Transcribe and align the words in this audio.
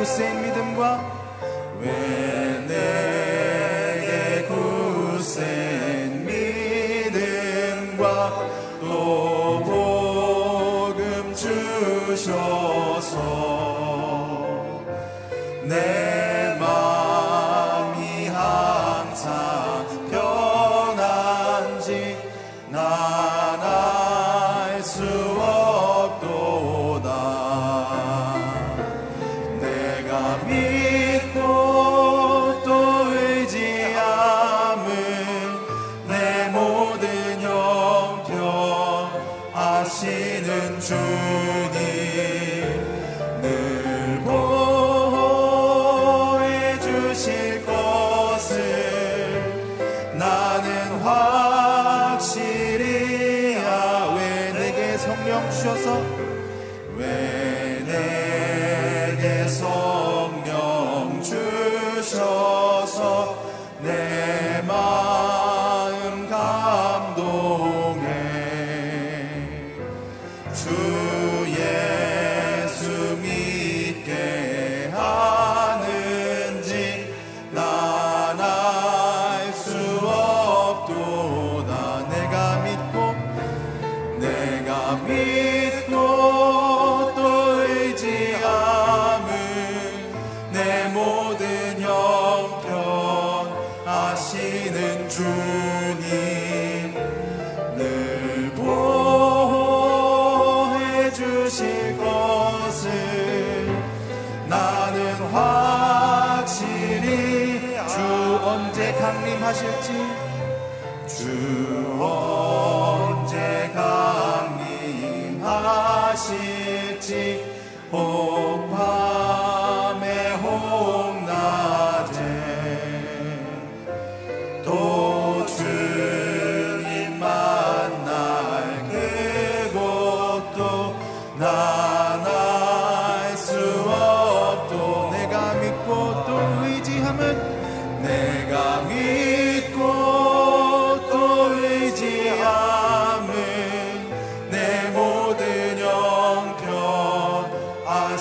굳센 0.00 0.40
믿음과 0.40 0.98
왜내 1.78 2.99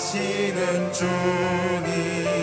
하시는 0.09 0.91
주님. 0.91 2.38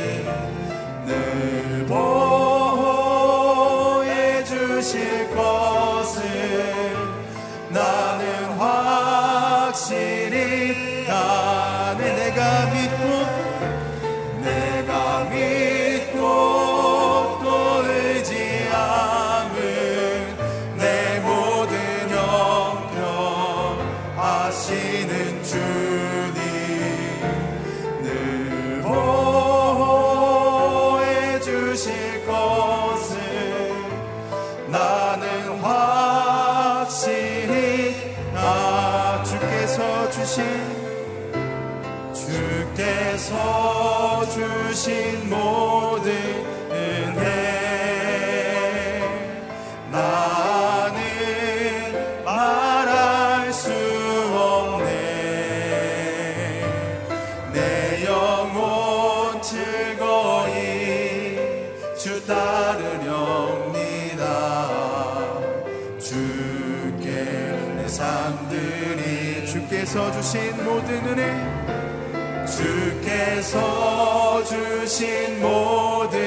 주께서 69.67 70.13
주신 70.13 70.65
모든 70.65 70.95
은혜 71.07 72.47
주께서 72.47 74.45
주신 74.45 75.41
모든 75.41 76.21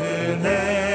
은혜. 0.00 0.85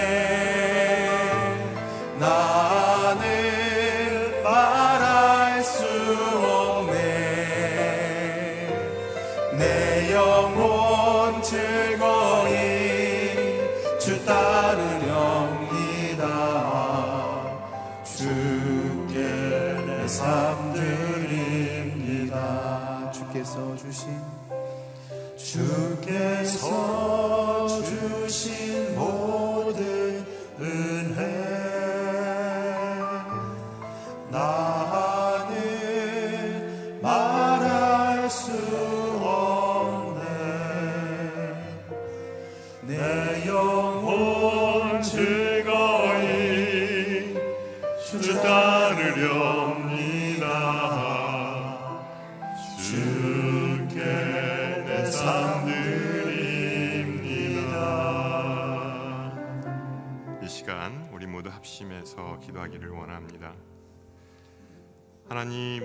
하나님, 65.42 65.82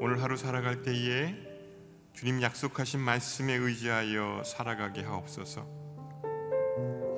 오늘 0.00 0.20
하루 0.20 0.36
살아갈 0.36 0.82
때에 0.82 1.32
주님 2.12 2.42
약속하신 2.42 2.98
말씀에 2.98 3.54
의지하여 3.54 4.42
살아가게 4.44 5.02
하옵소서. 5.02 5.64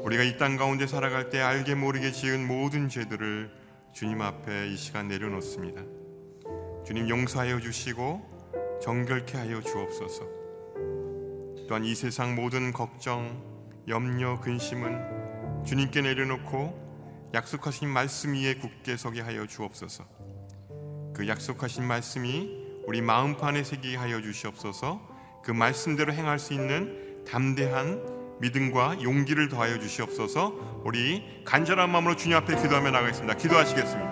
우리가 0.02 0.22
이 0.22 0.36
땅 0.36 0.58
가운데 0.58 0.86
살아갈 0.86 1.30
때 1.30 1.40
알게 1.40 1.76
모르게 1.76 2.12
지은 2.12 2.46
모든 2.46 2.90
죄들을 2.90 3.50
주님 3.94 4.20
앞에 4.20 4.68
이 4.68 4.76
시간 4.76 5.08
내려놓습니다. 5.08 5.80
주님 6.84 7.08
용서하여 7.08 7.60
주시고 7.60 8.78
정결케 8.82 9.38
하여 9.38 9.62
주옵소서. 9.62 10.26
또한 11.68 11.86
이 11.86 11.94
세상 11.94 12.34
모든 12.34 12.70
걱정, 12.70 13.42
염려, 13.88 14.40
근심은 14.40 15.64
주님께 15.64 16.02
내려놓고 16.02 17.30
약속하신 17.32 17.88
말씀 17.88 18.34
위에 18.34 18.56
굳게 18.56 18.98
서게 18.98 19.22
하여 19.22 19.46
주옵소서. 19.46 20.17
그 21.18 21.26
약속하신 21.26 21.84
말씀이 21.84 22.48
우리 22.86 23.02
마음판에 23.02 23.64
새기게 23.64 23.96
하여 23.96 24.22
주시옵소서. 24.22 25.00
그 25.42 25.50
말씀대로 25.50 26.12
행할 26.12 26.38
수 26.38 26.52
있는 26.52 27.24
담대한 27.28 28.38
믿음과 28.40 29.02
용기를 29.02 29.48
더하여 29.48 29.80
주시옵소서. 29.80 30.82
우리 30.84 31.42
간절한 31.44 31.90
마음으로 31.90 32.14
주님 32.14 32.36
앞에 32.36 32.54
기도하며 32.62 32.92
나가겠습니다. 32.92 33.34
기도하시겠습니다. 33.34 34.10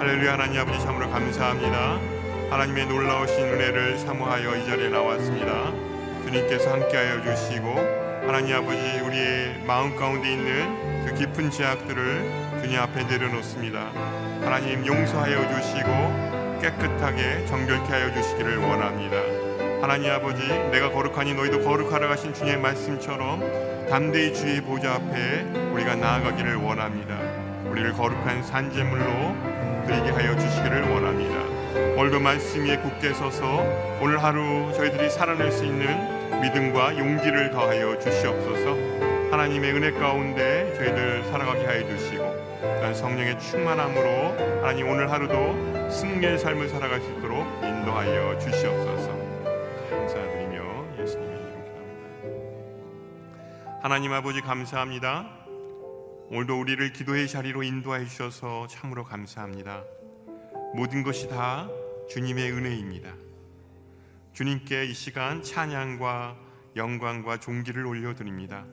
할렐루야 0.00 0.34
하나님 0.34 0.60
아버지 0.60 0.80
참으로 0.80 1.08
감사합니다. 1.08 1.98
하나님의 2.50 2.88
놀라우신 2.88 3.36
은혜를 3.36 3.98
사모하여 4.00 4.54
이 4.54 4.66
자리에 4.66 4.90
나왔습니다. 4.90 5.72
주님께서 6.26 6.72
함께하여 6.72 7.22
주시고 7.22 7.70
하나님 8.28 8.54
아버지 8.54 9.00
우리의 9.00 9.64
마음 9.64 9.96
가운데 9.96 10.30
있는 10.30 11.06
그 11.06 11.14
깊은 11.14 11.50
죄악들을 11.50 12.60
주님 12.60 12.78
앞에 12.78 13.04
내려놓습니다. 13.04 13.80
하나님 14.44 14.86
용서하여 14.86 15.48
주시고 15.48 16.33
깨끗하게 16.64 17.44
정결케 17.44 17.92
하여 17.92 18.10
주시기를 18.14 18.56
원합니다. 18.56 19.16
하나님 19.82 20.10
아버지 20.10 20.48
내가 20.70 20.90
거룩하니 20.90 21.34
너희도 21.34 21.60
거룩하라 21.60 22.08
하신 22.10 22.32
주님의 22.32 22.58
말씀처럼 22.58 23.86
담대히 23.90 24.32
주의 24.32 24.62
보좌 24.62 24.94
앞에 24.94 25.42
우리가 25.72 25.94
나아가기를 25.96 26.56
원합니다. 26.56 27.18
우리를 27.68 27.92
거룩한 27.92 28.42
산재물로 28.42 29.04
드리게 29.86 30.10
하여 30.10 30.38
주시기를 30.38 30.88
원합니다. 30.88 32.00
오늘도 32.00 32.20
말씀 32.20 32.64
위에 32.64 32.78
굳게 32.78 33.12
서서 33.12 33.62
오늘 34.00 34.22
하루 34.22 34.72
저희들이 34.74 35.10
살아낼 35.10 35.52
수 35.52 35.66
있는 35.66 36.40
믿음과 36.40 36.96
용기를 36.96 37.50
더하여 37.50 37.98
주시옵소서. 37.98 38.74
하나님의 39.30 39.72
은혜 39.72 39.90
가운데 39.90 40.72
저희들 40.76 41.24
살아가게 41.24 41.66
하여 41.66 41.86
주시고 41.88 42.33
성령의 42.94 43.38
충만함으로 43.40 44.62
하나님 44.62 44.88
오늘 44.88 45.10
하루도 45.10 45.90
승리의 45.90 46.38
삶을 46.38 46.68
살아갈 46.68 47.00
수 47.00 47.10
있도록 47.10 47.44
인도하여 47.62 48.38
주시옵소서. 48.38 49.08
감사드리며 49.90 51.02
예수님의 51.02 51.36
이름 51.36 51.64
기도합니다. 51.64 52.22
하나님 53.82 54.12
아버지 54.12 54.40
감사합니다. 54.40 55.28
오늘도 56.30 56.58
우리를 56.58 56.92
기도의 56.92 57.28
자리로 57.28 57.62
인도하여 57.62 58.04
주셔서 58.06 58.66
참으로 58.68 59.04
감사합니다. 59.04 59.84
모든 60.74 61.02
것이 61.02 61.28
다 61.28 61.68
주님의 62.08 62.52
은혜입니다. 62.52 63.12
주님께 64.32 64.86
이 64.86 64.94
시간 64.94 65.42
찬양과 65.42 66.36
영광과 66.76 67.38
존귀를 67.38 67.84
올려드립니다. 67.86 68.64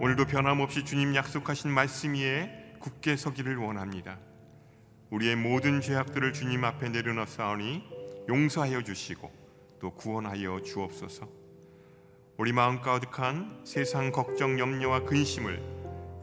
오늘도 0.00 0.26
변함없이 0.26 0.84
주님 0.84 1.14
약속하신 1.14 1.70
말씀 1.70 2.14
위에 2.14 2.59
굳게 2.80 3.16
서기를 3.16 3.58
원합니다. 3.58 4.18
우리의 5.10 5.36
모든 5.36 5.80
죄악들을 5.80 6.32
주님 6.32 6.64
앞에 6.64 6.88
내려놓 6.88 7.28
사오니 7.28 7.84
용서하여 8.28 8.82
주시고 8.82 9.30
또 9.80 9.90
구원하여 9.92 10.62
주옵소서. 10.62 11.28
우리 12.38 12.52
마음 12.52 12.80
가득한 12.80 13.62
세상 13.64 14.10
걱정 14.10 14.58
염려와 14.58 15.04
근심을 15.04 15.62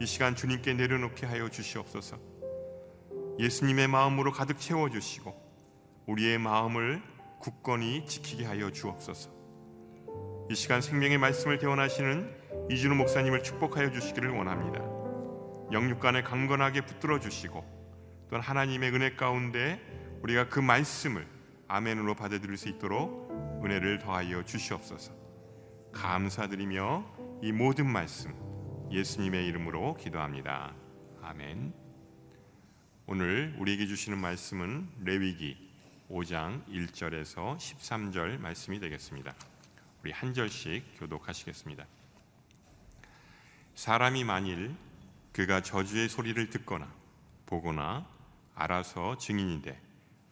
이 0.00 0.06
시간 0.06 0.34
주님께 0.34 0.74
내려놓게 0.74 1.26
하여 1.26 1.48
주시옵소서. 1.48 2.18
예수님의 3.38 3.86
마음으로 3.86 4.32
가득 4.32 4.58
채워 4.58 4.90
주시고 4.90 5.32
우리의 6.06 6.38
마음을 6.38 7.00
굳건히 7.38 8.04
지키게 8.06 8.44
하여 8.46 8.72
주옵소서. 8.72 9.30
이 10.50 10.54
시간 10.56 10.80
생명의 10.80 11.18
말씀을 11.18 11.58
대원하시는 11.58 12.68
이준호 12.70 12.96
목사님을 12.96 13.44
축복하여 13.44 13.92
주시기를 13.92 14.30
원합니다. 14.30 14.97
영육간에 15.70 16.22
강건하게 16.22 16.82
붙들어 16.86 17.20
주시고 17.20 18.26
또한 18.30 18.42
하나님의 18.42 18.90
은혜 18.94 19.14
가운데 19.14 19.80
우리가 20.22 20.48
그 20.48 20.60
말씀을 20.60 21.26
아멘으로 21.68 22.14
받아들일 22.14 22.56
수 22.56 22.68
있도록 22.68 23.60
은혜를 23.62 23.98
더하여 23.98 24.44
주시옵소서. 24.44 25.12
감사드리며 25.92 27.40
이 27.42 27.52
모든 27.52 27.90
말씀 27.90 28.34
예수님의 28.90 29.46
이름으로 29.46 29.94
기도합니다. 29.94 30.74
아멘. 31.22 31.74
오늘 33.06 33.54
우리에게 33.58 33.86
주시는 33.86 34.18
말씀은 34.18 34.88
레위기 35.04 35.68
5장 36.10 36.66
1절에서 36.66 37.56
13절 37.58 38.38
말씀이 38.38 38.80
되겠습니다. 38.80 39.34
우리 40.02 40.12
한 40.12 40.32
절씩 40.32 40.98
교독하시겠습니다. 40.98 41.86
사람이 43.74 44.24
만일 44.24 44.74
그가 45.38 45.62
저주의 45.62 46.08
소리를 46.08 46.50
듣거나 46.50 46.92
보거나 47.46 48.08
알아서 48.56 49.18
증인이 49.18 49.62
돼 49.62 49.80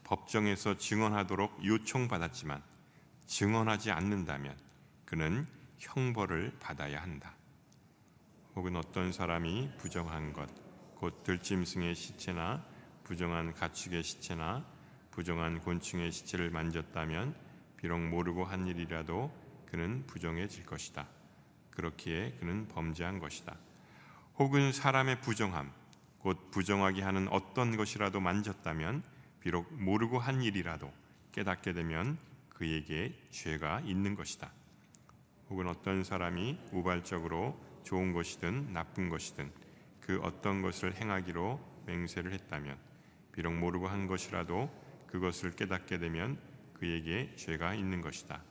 법정에서 0.02 0.78
증언하도록 0.78 1.64
요청받았지만 1.64 2.60
증언하지 3.24 3.92
않는다면 3.92 4.58
그는 5.04 5.46
형벌을 5.78 6.56
받아야 6.58 7.00
한다. 7.00 7.36
혹은 8.56 8.74
어떤 8.74 9.12
사람이 9.12 9.76
부정한 9.78 10.32
것, 10.32 10.50
곧 10.96 11.22
들짐승의 11.22 11.94
시체나 11.94 12.64
부정한 13.04 13.54
가축의 13.54 14.02
시체나 14.02 14.66
부정한 15.12 15.60
곤충의 15.60 16.10
시체를 16.10 16.50
만졌다면 16.50 17.36
비록 17.76 18.00
모르고 18.00 18.44
한 18.44 18.66
일이라도 18.66 19.32
그는 19.66 20.04
부정해질 20.08 20.66
것이다. 20.66 21.06
그렇기에 21.70 22.38
그는 22.40 22.66
범죄한 22.66 23.20
것이다. 23.20 23.65
혹은 24.38 24.70
사람의 24.70 25.22
부정함, 25.22 25.72
곧 26.18 26.50
부정하게 26.50 27.00
하는 27.00 27.26
어떤 27.28 27.74
것이라도 27.74 28.20
만졌다면 28.20 29.02
비록 29.40 29.72
모르고 29.72 30.18
한 30.18 30.42
일이라도 30.42 30.92
깨닫게 31.32 31.72
되면 31.72 32.18
그에게 32.50 33.18
죄가 33.30 33.80
있는 33.80 34.14
것이다. 34.14 34.52
혹은 35.48 35.68
어떤 35.68 36.04
사람이 36.04 36.58
우발적으로 36.70 37.58
좋은 37.82 38.12
것이든 38.12 38.74
나쁜 38.74 39.08
것이든 39.08 39.50
그 40.00 40.20
어떤 40.22 40.60
것을 40.60 40.94
행하기로 40.94 41.84
맹세를 41.86 42.32
했다면 42.34 42.76
비록 43.32 43.54
모르고 43.54 43.88
한 43.88 44.06
것이라도 44.06 44.70
그것을 45.06 45.52
깨닫게 45.52 45.98
되면 45.98 46.38
그에게 46.74 47.32
죄가 47.36 47.74
있는 47.74 48.02
것이다. 48.02 48.42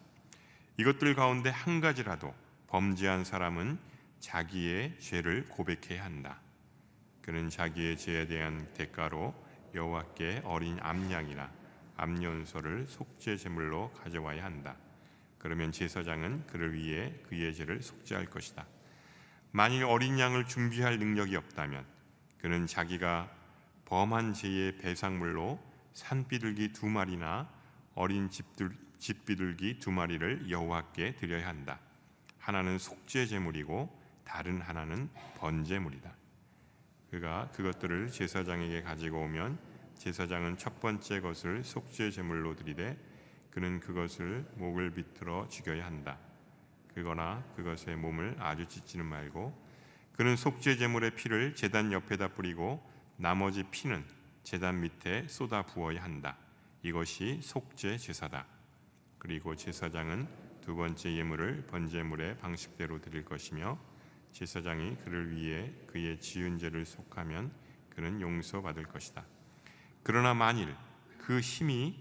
이것들 0.78 1.14
가운데 1.14 1.52
한 1.52 1.80
가지라도 1.80 2.34
범죄한 2.68 3.24
사람은 3.24 3.78
자기의 4.26 5.00
죄를 5.00 5.48
고백해야 5.50 6.04
한다. 6.04 6.40
그는 7.22 7.48
자기의 7.48 7.96
죄에 7.96 8.26
대한 8.26 8.68
대가로 8.74 9.36
여호와께 9.76 10.42
어린 10.46 10.80
암양이나 10.82 11.52
암연소를 11.96 12.88
속죄 12.88 13.38
제물로 13.38 13.92
가져와야 13.94 14.44
한다. 14.44 14.78
그러면 15.38 15.72
제사장은 15.72 16.48
그를 16.48 16.74
위해 16.74 17.14
그의 17.30 17.54
죄를 17.54 17.84
속죄할 17.84 18.26
것이다. 18.26 18.66
만일 19.52 19.84
어린 19.84 20.18
양을 20.18 20.48
준비할 20.48 20.98
능력이 20.98 21.36
없다면 21.36 21.86
그는 22.40 22.66
자기가 22.66 23.32
범한 23.86 24.34
죄의 24.34 24.78
배상물로 24.80 25.60
산비둘기 25.94 26.74
두 26.74 26.88
마리나 26.88 27.48
어린 27.94 28.32
집들, 28.32 28.76
집비둘기 28.98 29.78
두 29.78 29.92
마리를 29.92 30.50
여호와께 30.50 31.18
드려야 31.18 31.48
한다. 31.48 31.80
하나는 32.40 32.80
속죄 32.80 33.28
제물이고 33.28 34.05
다른 34.26 34.60
하나는 34.60 35.10
번제물이다. 35.38 36.14
그가 37.12 37.50
그것들을 37.54 38.12
제사장에게 38.12 38.82
가지고 38.82 39.22
오면 39.22 39.58
제사장은 39.96 40.58
첫 40.58 40.82
번째 40.82 41.22
것을 41.22 41.64
속죄 41.64 42.12
제물로 42.12 42.56
드리되 42.56 42.98
그는 43.52 43.80
그것을 43.80 44.46
목을 44.56 44.92
비틀어 44.92 45.48
죽여야 45.48 45.86
한다. 45.86 46.18
그거나 46.94 47.44
그것의 47.56 47.96
몸을 47.96 48.36
아주 48.40 48.68
찢지는 48.68 49.06
말고 49.06 49.66
그는 50.14 50.36
속죄 50.36 50.78
제물의 50.78 51.16
피를 51.16 51.56
제단 51.56 51.92
옆에다 51.92 52.30
뿌리고 52.30 52.84
나머지 53.18 53.64
피는 53.64 54.04
제단 54.44 54.82
밑에 54.82 55.28
쏟아 55.28 55.64
부어야 55.64 56.04
한다. 56.04 56.38
이것이 56.84 57.40
속죄 57.42 57.98
제사다. 57.98 58.46
그리고 59.18 59.56
제사장은 59.56 60.28
두 60.62 60.76
번째 60.76 61.16
예물을 61.16 61.68
번제물의 61.68 62.38
방식대로 62.38 63.02
드릴 63.02 63.26
것이며 63.26 63.78
제사장이 64.36 64.98
그를 65.06 65.32
위해 65.32 65.72
그의 65.88 66.20
지은 66.20 66.60
죄를 66.60 66.84
속하면 66.84 67.54
그는 67.90 68.20
용서받을 68.20 68.84
것이다. 68.84 69.26
그러나 70.04 70.34
만일 70.34 70.76
그 71.20 71.40
힘이 71.40 71.98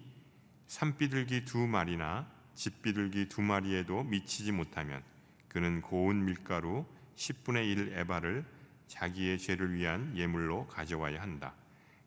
산비둘기 0.66 1.44
두 1.44 1.58
마리나 1.68 2.28
집비둘기 2.56 3.28
두 3.28 3.40
마리에도 3.40 4.02
미치지 4.02 4.50
못하면 4.50 5.04
그는 5.46 5.80
고운 5.80 6.24
밀가루 6.24 6.84
10분의 7.14 7.70
1 7.70 7.98
에바를 7.98 8.44
자기의 8.88 9.38
죄를 9.38 9.72
위한 9.72 10.16
예물로 10.16 10.66
가져와야 10.66 11.22
한다. 11.22 11.54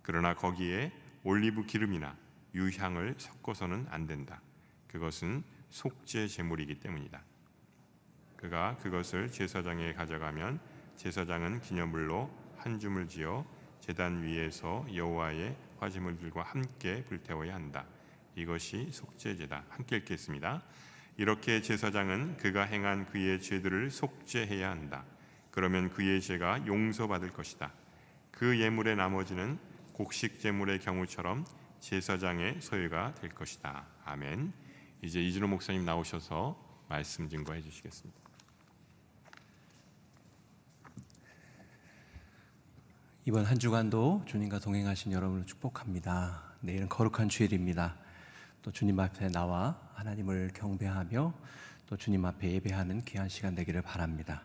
그러나 0.02 0.36
거기에 0.36 0.92
올리브 1.24 1.66
기름이나 1.66 2.18
유향을 2.54 3.16
섞어서는 3.18 3.88
안 3.90 4.06
된다. 4.06 4.42
그것은 4.88 5.44
속죄 5.70 6.28
제물이기 6.28 6.82
때문이다. 6.82 7.24
그가 8.38 8.78
그것을 8.78 9.32
제사장에 9.32 9.94
가져가면 9.94 10.60
제사장은 10.96 11.62
기념물로 11.62 12.30
한 12.58 12.80
줌을 12.80 13.08
지어 13.08 13.46
제단 13.82 14.24
위에서 14.24 14.86
여호와의 14.94 15.56
화제물들과 15.80 16.44
함께 16.44 17.04
불태워야 17.06 17.54
한다. 17.54 17.86
이것이 18.36 18.90
속죄제다. 18.92 19.66
함께 19.70 19.98
읽겠습니다. 19.98 20.64
이렇게 21.18 21.62
제사장은 21.62 22.38
그가 22.38 22.64
행한 22.64 23.08
그의 23.08 23.42
죄들을 23.42 23.90
속죄해야 23.90 24.70
한다. 24.70 25.04
그러면 25.50 25.90
그의 25.90 26.22
죄가 26.22 26.68
용서받을 26.68 27.34
것이다. 27.34 27.74
그 28.32 28.60
예물의 28.60 28.96
나머지는 28.96 29.58
곡식 29.94 30.40
제물의 30.40 30.80
경우처럼 30.80 31.46
제사장의 31.80 32.62
소유가 32.62 33.16
될 33.16 33.32
것이다. 33.32 33.88
아멘. 34.06 34.54
이제 35.02 35.24
이준호 35.24 35.48
목사님 35.48 35.86
나오셔서 35.86 36.86
말씀 36.88 37.28
증거해 37.28 37.62
주시겠습니다. 37.62 38.27
이번 43.28 43.44
한 43.44 43.60
주간도 43.60 44.24
주님과 44.26 44.60
동행하신 44.60 45.12
여러분을 45.12 45.44
축복합니다. 45.46 46.44
내일은 46.62 46.88
거룩한 46.88 47.28
주일입니다. 47.28 47.98
또 48.62 48.72
주님 48.72 48.98
앞에 49.02 49.28
나와 49.28 49.78
하나님을 49.96 50.52
경배하며 50.54 51.34
또 51.88 51.98
주님 51.98 52.24
앞에 52.24 52.54
예배하는 52.54 53.02
귀한 53.04 53.28
시간 53.28 53.54
되기를 53.54 53.82
바랍니다. 53.82 54.44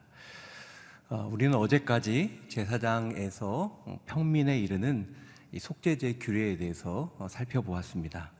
어, 1.10 1.28
우리는 1.30 1.54
어제까지 1.54 2.42
제사장에서 2.48 4.00
평민에 4.06 4.58
이르는 4.58 5.14
이 5.52 5.60
속죄제 5.60 6.14
규례에 6.14 6.56
대해서 6.56 7.14
어, 7.20 7.28
살펴보았습니다. 7.28 8.32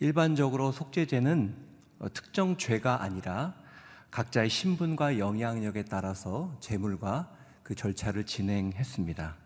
일반적으로 0.00 0.70
속죄제는 0.70 1.56
어, 2.00 2.12
특정 2.12 2.58
죄가 2.58 3.00
아니라 3.00 3.54
각자의 4.10 4.50
신분과 4.50 5.18
영향력에 5.18 5.86
따라서 5.86 6.54
제물과 6.60 7.34
그 7.62 7.74
절차를 7.74 8.26
진행했습니다. 8.26 9.45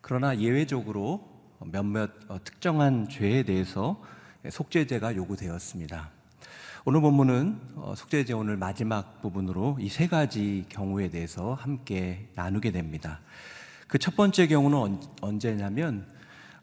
그러나 0.00 0.38
예외적으로 0.38 1.28
몇몇 1.60 2.10
어, 2.28 2.38
특정한 2.42 3.08
죄에 3.08 3.42
대해서 3.42 4.02
속죄제가 4.48 5.16
요구되었습니다. 5.16 6.10
오늘 6.86 7.00
본문은 7.02 7.60
어, 7.76 7.94
속죄제 7.96 8.32
오늘 8.32 8.56
마지막 8.56 9.20
부분으로 9.20 9.76
이 9.80 9.88
세 9.88 10.06
가지 10.08 10.64
경우에 10.70 11.10
대해서 11.10 11.52
함께 11.54 12.28
나누게 12.34 12.70
됩니다. 12.72 13.20
그 13.88 13.98
첫 13.98 14.16
번째 14.16 14.46
경우는 14.46 15.00
언제냐면 15.20 16.06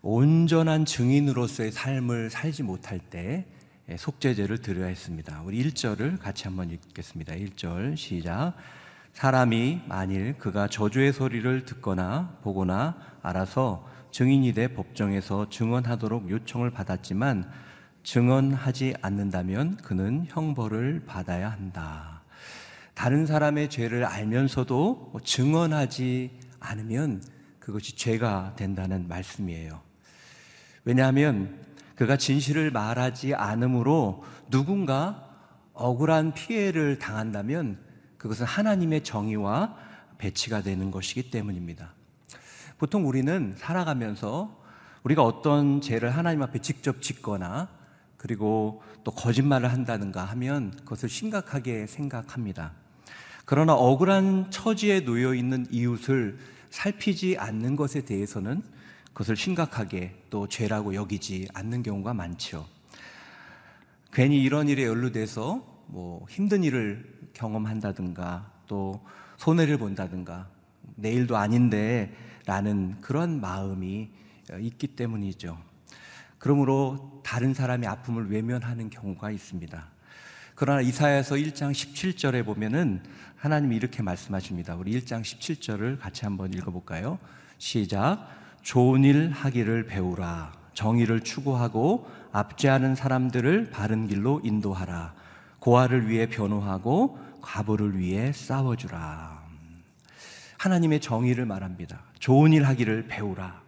온전한 0.02 0.86
증인으로서의 0.86 1.72
삶을 1.72 2.30
살지 2.30 2.64
못할 2.64 3.00
때 3.00 3.46
속죄제를 3.96 4.62
드려야 4.62 4.88
했습니다. 4.88 5.42
우리 5.44 5.64
1절을 5.64 6.20
같이 6.20 6.46
한번 6.46 6.72
읽겠습니다. 6.72 7.34
1절 7.36 7.96
시작. 7.98 8.54
사람이 9.18 9.82
만일 9.88 10.38
그가 10.38 10.68
저주의 10.68 11.12
소리를 11.12 11.66
듣거나 11.66 12.38
보거나 12.44 12.98
알아서 13.24 13.84
증인이 14.12 14.54
돼 14.54 14.68
법정에서 14.68 15.50
증언하도록 15.50 16.30
요청을 16.30 16.70
받았지만 16.70 17.50
증언하지 18.04 18.94
않는다면 19.02 19.78
그는 19.78 20.28
형벌을 20.28 21.06
받아야 21.08 21.50
한다. 21.50 22.22
다른 22.94 23.26
사람의 23.26 23.72
죄를 23.72 24.06
알면서도 24.06 25.14
증언하지 25.24 26.40
않으면 26.60 27.24
그것이 27.60 27.96
죄가 27.96 28.54
된다는 28.56 29.08
말씀이에요. 29.08 29.82
왜냐하면 30.86 31.66
그가 31.96 32.18
진실을 32.18 32.70
말하지 32.70 33.34
않으므로 33.34 34.24
누군가 34.52 35.28
억울한 35.74 36.36
피해를 36.36 37.00
당한다면 37.00 37.87
그것은 38.18 38.46
하나님의 38.46 39.04
정의와 39.04 39.76
배치가 40.18 40.62
되는 40.62 40.92
것이기 40.92 41.30
때문입니다. 41.30 41.94
보통 42.78 43.08
우리는 43.08 43.54
살아가면서 43.58 44.64
우리가 45.04 45.24
어떤 45.24 45.82
죄를 45.82 46.12
하나님 46.12 46.44
앞에 46.44 46.60
직접 46.60 47.02
짓거나 47.02 47.70
그리고 48.18 48.84
또 49.04 49.12
거짓말을 49.12 49.72
한다든가 49.72 50.26
하면 50.26 50.72
그것을 50.72 51.08
심각하게 51.08 51.88
생각합니다. 51.88 52.74
그러나 53.46 53.74
억울한 53.74 54.52
처지에 54.52 55.06
놓여 55.06 55.34
있는 55.34 55.66
이웃을 55.72 56.38
살피지 56.70 57.38
않는 57.38 57.76
것에 57.76 58.02
대해서는 58.02 58.62
그것을 59.14 59.36
심각하게 59.36 60.16
또 60.30 60.48
죄라고 60.48 60.94
여기지 60.94 61.48
않는 61.54 61.84
경우가 61.84 62.14
많죠. 62.14 62.68
괜히 64.12 64.44
이런 64.44 64.68
일에 64.68 64.84
연루돼서 64.84 65.64
뭐 65.88 66.26
힘든 66.30 66.64
일을 66.64 67.17
경험한다든가 67.38 68.52
또 68.68 69.00
손해를 69.38 69.78
본다든가 69.78 70.48
내일도 70.96 71.38
아닌데 71.38 72.14
라는 72.46 73.00
그런 73.02 73.40
마음이 73.40 74.10
있기 74.60 74.88
때문이죠. 74.88 75.58
그러므로 76.40 77.22
다른 77.24 77.54
사람의 77.54 77.88
아픔을 77.88 78.32
외면하는 78.32 78.90
경우가 78.90 79.32
있습니다. 79.32 79.88
그러나 80.56 80.82
이사야서 80.82 81.36
1장 81.36 81.72
17절에 81.72 82.44
보면은 82.44 83.04
하나님이 83.36 83.76
이렇게 83.76 84.02
말씀하십니다. 84.02 84.76
우리 84.76 85.00
1장 85.00 85.22
17절을 85.22 86.00
같이 86.00 86.26
한번 86.26 86.54
읽어 86.54 86.72
볼까요? 86.72 87.20
시작. 87.60 88.28
좋은 88.64 89.04
일 89.04 89.30
하기를 89.32 89.86
배우라. 89.86 90.54
정의를 90.74 91.22
추구하고 91.22 92.10
압제하는 92.32 92.96
사람들을 92.96 93.70
바른 93.72 94.08
길로 94.08 94.42
인도하라. 94.44 95.14
고아를 95.60 96.10
위해 96.10 96.28
변호하고 96.28 97.20
과부를 97.42 97.98
위해 97.98 98.32
싸워주라. 98.32 99.46
하나님의 100.58 101.02
정의를 101.02 101.46
말합니다. 101.46 102.02
좋은 102.20 102.54
일 102.54 102.66
하기를 102.66 103.08
배우라. 103.08 103.62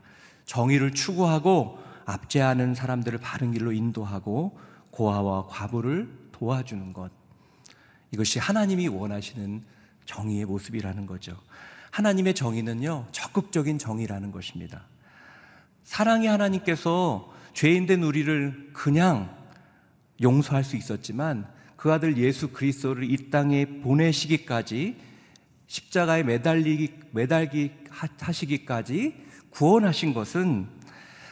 정의를 0.45 0.93
추구하고 0.93 1.79
압제하는 2.05 2.73
사람들을 2.73 3.19
바른 3.19 3.51
길로 3.51 3.71
인도하고 3.71 4.59
고아와 4.91 5.47
과부를 5.47 6.09
도와주는 6.31 6.93
것. 6.93 7.11
이것이 8.11 8.39
하나님이 8.39 8.87
원하시는 8.87 9.63
정의의 10.05 10.45
모습이라는 10.45 11.05
거죠. 11.05 11.39
하나님의 11.91 12.33
정의는요, 12.33 13.07
적극적인 13.11 13.77
정의라는 13.77 14.31
것입니다. 14.31 14.85
사랑의 15.83 16.27
하나님께서 16.27 17.31
죄인 17.53 17.85
된 17.85 18.03
우리를 18.03 18.71
그냥 18.73 19.35
용서할 20.21 20.63
수 20.63 20.75
있었지만 20.75 21.47
그 21.79 21.93
아들 21.93 22.17
예수 22.17 22.49
그리스도를 22.49 23.09
이 23.09 23.29
땅에 23.29 23.65
보내시기까지 23.79 24.97
십자가에 25.67 26.23
매달리기 26.23 26.91
매달기 27.11 27.71
하시기까지 28.19 29.15
구원하신 29.49 30.13
것은 30.13 30.67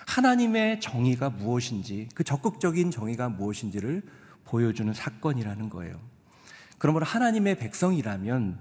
하나님의 0.05 0.79
정의가 0.79 1.31
무엇인지 1.31 2.07
그 2.15 2.23
적극적인 2.23 2.91
정의가 2.91 3.27
무엇인지를 3.27 4.03
보여주는 4.45 4.93
사건이라는 4.93 5.69
거예요. 5.69 5.99
그러므로 6.77 7.05
하나님의 7.05 7.57
백성이라면 7.57 8.57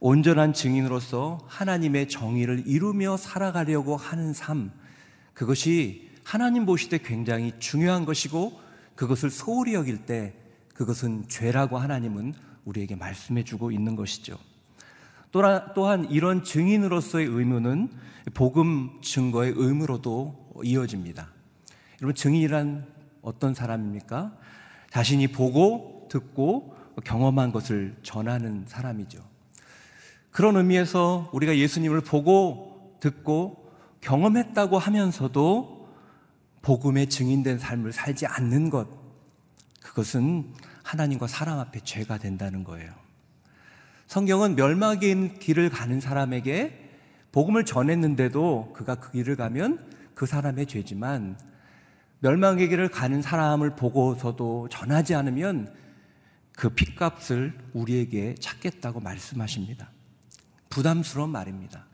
온전한 0.00 0.52
증인으로서 0.52 1.38
하나님의 1.46 2.08
정의를 2.08 2.64
이루며 2.66 3.16
살아가려고 3.16 3.96
하는 3.96 4.32
삶, 4.32 4.72
그것이 5.32 6.10
하나님 6.24 6.66
보실 6.66 6.88
때 6.88 6.98
굉장히 6.98 7.52
중요한 7.60 8.04
것이고 8.04 8.60
그것을 8.96 9.30
소홀히 9.30 9.74
여길 9.74 9.98
때 10.04 10.34
그것은 10.78 11.24
죄라고 11.26 11.76
하나님은 11.76 12.34
우리에게 12.64 12.94
말씀해 12.94 13.42
주고 13.42 13.72
있는 13.72 13.96
것이죠. 13.96 14.38
또한 15.32 16.08
이런 16.08 16.44
증인으로서의 16.44 17.26
의무는 17.26 17.90
복음 18.32 19.00
증거의 19.02 19.54
의무로도 19.56 20.60
이어집니다. 20.62 21.30
여러분, 22.00 22.14
증인이란 22.14 22.86
어떤 23.22 23.54
사람입니까? 23.54 24.38
자신이 24.92 25.26
보고 25.32 26.06
듣고 26.12 26.76
경험한 27.04 27.50
것을 27.50 27.96
전하는 28.04 28.62
사람이죠. 28.68 29.18
그런 30.30 30.54
의미에서 30.54 31.30
우리가 31.32 31.58
예수님을 31.58 32.02
보고 32.02 32.96
듣고 33.00 33.68
경험했다고 34.00 34.78
하면서도 34.78 35.88
복음의 36.62 37.08
증인된 37.08 37.58
삶을 37.58 37.92
살지 37.92 38.26
않는 38.26 38.70
것, 38.70 38.86
그것은 39.82 40.52
하나님과 40.88 41.26
사람 41.26 41.58
앞에 41.58 41.80
죄가 41.80 42.16
된다는 42.16 42.64
거예요. 42.64 42.90
성경은 44.06 44.56
멸망의 44.56 45.38
길을 45.38 45.68
가는 45.68 46.00
사람에게 46.00 46.88
복음을 47.30 47.66
전했는데도 47.66 48.72
그가 48.74 48.94
그 48.94 49.12
길을 49.12 49.36
가면 49.36 49.86
그 50.14 50.24
사람의 50.24 50.64
죄지만 50.64 51.38
멸망의 52.20 52.70
길을 52.70 52.88
가는 52.88 53.20
사람을 53.20 53.76
보고서도 53.76 54.70
전하지 54.70 55.14
않으면 55.14 55.74
그 56.56 56.70
핏값을 56.70 57.52
우리에게 57.74 58.34
찾겠다고 58.40 59.00
말씀하십니다. 59.00 59.90
부담스러운 60.70 61.28
말입니다. 61.28 61.84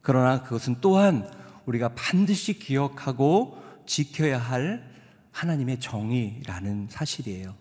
그러나 0.00 0.42
그것은 0.42 0.76
또한 0.80 1.30
우리가 1.66 1.90
반드시 1.94 2.58
기억하고 2.58 3.62
지켜야 3.84 4.38
할 4.38 4.90
하나님의 5.32 5.80
정의라는 5.80 6.88
사실이에요. 6.90 7.59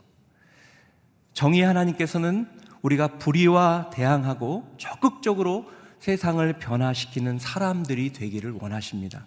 정의 1.40 1.62
하나님께서는 1.62 2.50
우리가 2.82 3.18
불의와 3.18 3.92
대항하고 3.94 4.76
적극적으로 4.78 5.68
세상을 6.00 6.52
변화시키는 6.60 7.40
사람들이 7.40 8.12
되기를 8.12 8.58
원하십니다. 8.60 9.26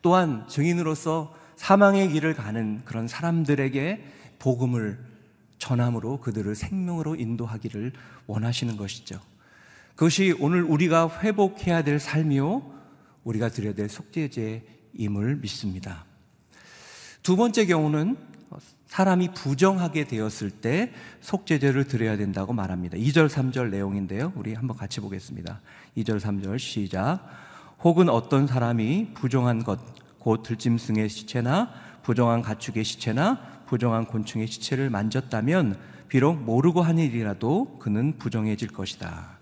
또한 0.00 0.48
증인으로서 0.48 1.34
사망의 1.56 2.08
길을 2.08 2.32
가는 2.32 2.80
그런 2.86 3.06
사람들에게 3.06 4.02
복음을 4.38 4.98
전함으로 5.58 6.22
그들을 6.22 6.54
생명으로 6.54 7.16
인도하기를 7.16 7.92
원하시는 8.26 8.78
것이죠. 8.78 9.20
그것이 9.94 10.34
오늘 10.40 10.62
우리가 10.62 11.20
회복해야 11.20 11.84
될 11.84 12.00
삶이요, 12.00 12.62
우리가 13.24 13.50
드려야 13.50 13.74
될 13.74 13.90
속죄제임을 13.90 15.36
믿습니다. 15.42 16.06
두 17.22 17.36
번째 17.36 17.66
경우는 17.66 18.35
사람이 18.86 19.34
부정하게 19.34 20.04
되었을 20.04 20.50
때 20.50 20.92
속죄제를 21.20 21.86
드려야 21.86 22.16
된다고 22.16 22.52
말합니다. 22.52 22.96
2절, 22.96 23.28
3절 23.28 23.70
내용인데요. 23.70 24.32
우리 24.36 24.54
한번 24.54 24.76
같이 24.76 25.00
보겠습니다. 25.00 25.60
2절, 25.96 26.20
3절 26.20 26.58
시작. 26.58 27.20
혹은 27.82 28.08
어떤 28.08 28.46
사람이 28.46 29.12
부정한 29.14 29.64
것, 29.64 29.80
곧 30.18 30.42
들짐승의 30.42 31.08
시체나 31.08 31.70
부정한 32.02 32.42
가축의 32.42 32.84
시체나 32.84 33.40
부정한 33.66 34.06
곤충의 34.06 34.46
시체를 34.46 34.90
만졌다면 34.90 35.78
비록 36.08 36.40
모르고 36.40 36.82
한 36.82 36.98
일이라도 36.98 37.78
그는 37.80 38.16
부정해질 38.16 38.68
것이다. 38.68 39.36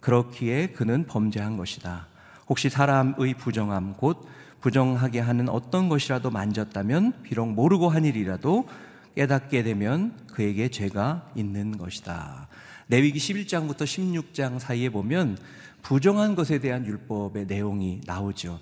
그렇기에 0.00 0.68
그는 0.68 1.06
범죄한 1.06 1.56
것이다. 1.56 2.06
혹시 2.48 2.68
사람의 2.68 3.34
부정함, 3.34 3.94
곧 3.94 4.26
부정하게 4.60 5.20
하는 5.20 5.48
어떤 5.48 5.88
것이라도 5.88 6.30
만졌다면 6.30 7.22
비록 7.22 7.50
모르고 7.50 7.88
한 7.88 8.04
일이라도 8.04 8.68
깨닫게 9.16 9.62
되면 9.62 10.16
그에게 10.28 10.68
죄가 10.68 11.30
있는 11.34 11.76
것이다. 11.76 12.48
레위기 12.88 13.18
11장부터 13.18 13.82
16장 13.82 14.58
사이에 14.58 14.88
보면 14.88 15.38
부정한 15.82 16.34
것에 16.34 16.58
대한 16.58 16.86
율법의 16.86 17.46
내용이 17.46 18.00
나오죠. 18.06 18.60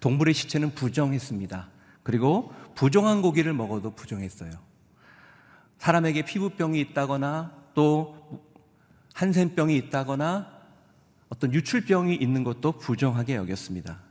동물의 0.00 0.34
시체는 0.34 0.74
부정했습니다. 0.74 1.68
그리고 2.02 2.52
부정한 2.74 3.22
고기를 3.22 3.52
먹어도 3.52 3.94
부정했어요. 3.94 4.52
사람에게 5.78 6.22
피부병이 6.22 6.80
있다거나 6.80 7.52
또 7.74 8.42
한센병이 9.14 9.76
있다거나 9.76 10.50
어떤 11.28 11.52
유출병이 11.52 12.16
있는 12.16 12.44
것도 12.44 12.72
부정하게 12.72 13.36
여겼습니다. 13.36 14.07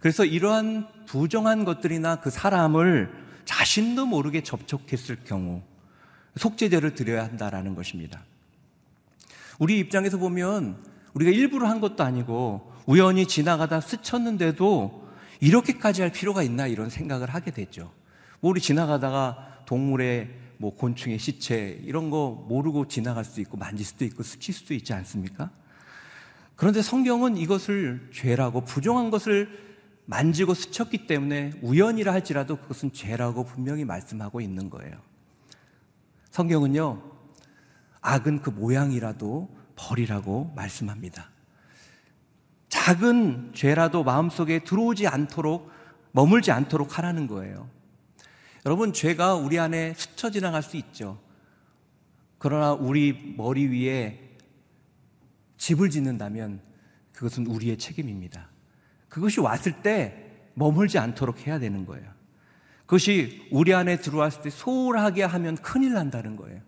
그래서 0.00 0.24
이러한 0.24 0.88
부정한 1.06 1.64
것들이나 1.64 2.16
그 2.16 2.30
사람을 2.30 3.10
자신도 3.44 4.06
모르게 4.06 4.42
접촉했을 4.42 5.18
경우 5.24 5.62
속죄제를 6.36 6.94
드려야 6.94 7.24
한다라는 7.24 7.74
것입니다. 7.74 8.24
우리 9.58 9.78
입장에서 9.78 10.16
보면 10.16 10.82
우리가 11.12 11.30
일부러 11.30 11.68
한 11.68 11.80
것도 11.80 12.02
아니고 12.02 12.72
우연히 12.86 13.26
지나가다 13.26 13.80
스쳤는데도 13.80 15.08
이렇게까지 15.40 16.02
할 16.02 16.12
필요가 16.12 16.42
있나 16.42 16.66
이런 16.66 16.88
생각을 16.88 17.30
하게 17.30 17.50
됐죠. 17.50 17.92
뭐 18.40 18.50
우리 18.50 18.60
지나가다가 18.60 19.64
동물의 19.66 20.30
뭐 20.56 20.74
곤충의 20.74 21.18
시체 21.18 21.80
이런 21.84 22.10
거 22.10 22.44
모르고 22.48 22.88
지나갈 22.88 23.24
수도 23.24 23.40
있고 23.40 23.56
만질 23.56 23.84
수도 23.84 24.04
있고 24.04 24.22
스칠 24.22 24.54
수도 24.54 24.74
있지 24.74 24.92
않습니까? 24.92 25.50
그런데 26.56 26.82
성경은 26.82 27.36
이것을 27.36 28.10
죄라고 28.12 28.64
부정한 28.64 29.10
것을 29.10 29.69
만지고 30.10 30.54
스쳤기 30.54 31.06
때문에 31.06 31.52
우연이라 31.62 32.12
할지라도 32.12 32.56
그것은 32.56 32.92
죄라고 32.92 33.44
분명히 33.44 33.84
말씀하고 33.84 34.40
있는 34.40 34.68
거예요. 34.68 35.00
성경은요, 36.30 37.00
악은 38.00 38.42
그 38.42 38.50
모양이라도 38.50 39.56
버리라고 39.76 40.52
말씀합니다. 40.56 41.30
작은 42.68 43.52
죄라도 43.54 44.02
마음속에 44.02 44.64
들어오지 44.64 45.06
않도록, 45.06 45.70
머물지 46.10 46.50
않도록 46.50 46.98
하라는 46.98 47.28
거예요. 47.28 47.70
여러분, 48.66 48.92
죄가 48.92 49.36
우리 49.36 49.60
안에 49.60 49.94
스쳐 49.94 50.28
지나갈 50.32 50.64
수 50.64 50.76
있죠. 50.76 51.20
그러나 52.38 52.72
우리 52.72 53.34
머리 53.36 53.68
위에 53.68 54.36
집을 55.56 55.88
짓는다면 55.88 56.62
그것은 57.12 57.46
우리의 57.46 57.78
책임입니다. 57.78 58.49
그것이 59.10 59.40
왔을 59.40 59.72
때 59.82 60.14
머물지 60.54 60.98
않도록 60.98 61.46
해야 61.46 61.58
되는 61.58 61.84
거예요. 61.84 62.08
그것이 62.86 63.46
우리 63.50 63.74
안에 63.74 63.98
들어왔을 63.98 64.42
때 64.42 64.50
소홀하게 64.50 65.24
하면 65.24 65.56
큰일 65.56 65.92
난다는 65.92 66.36
거예요. 66.36 66.60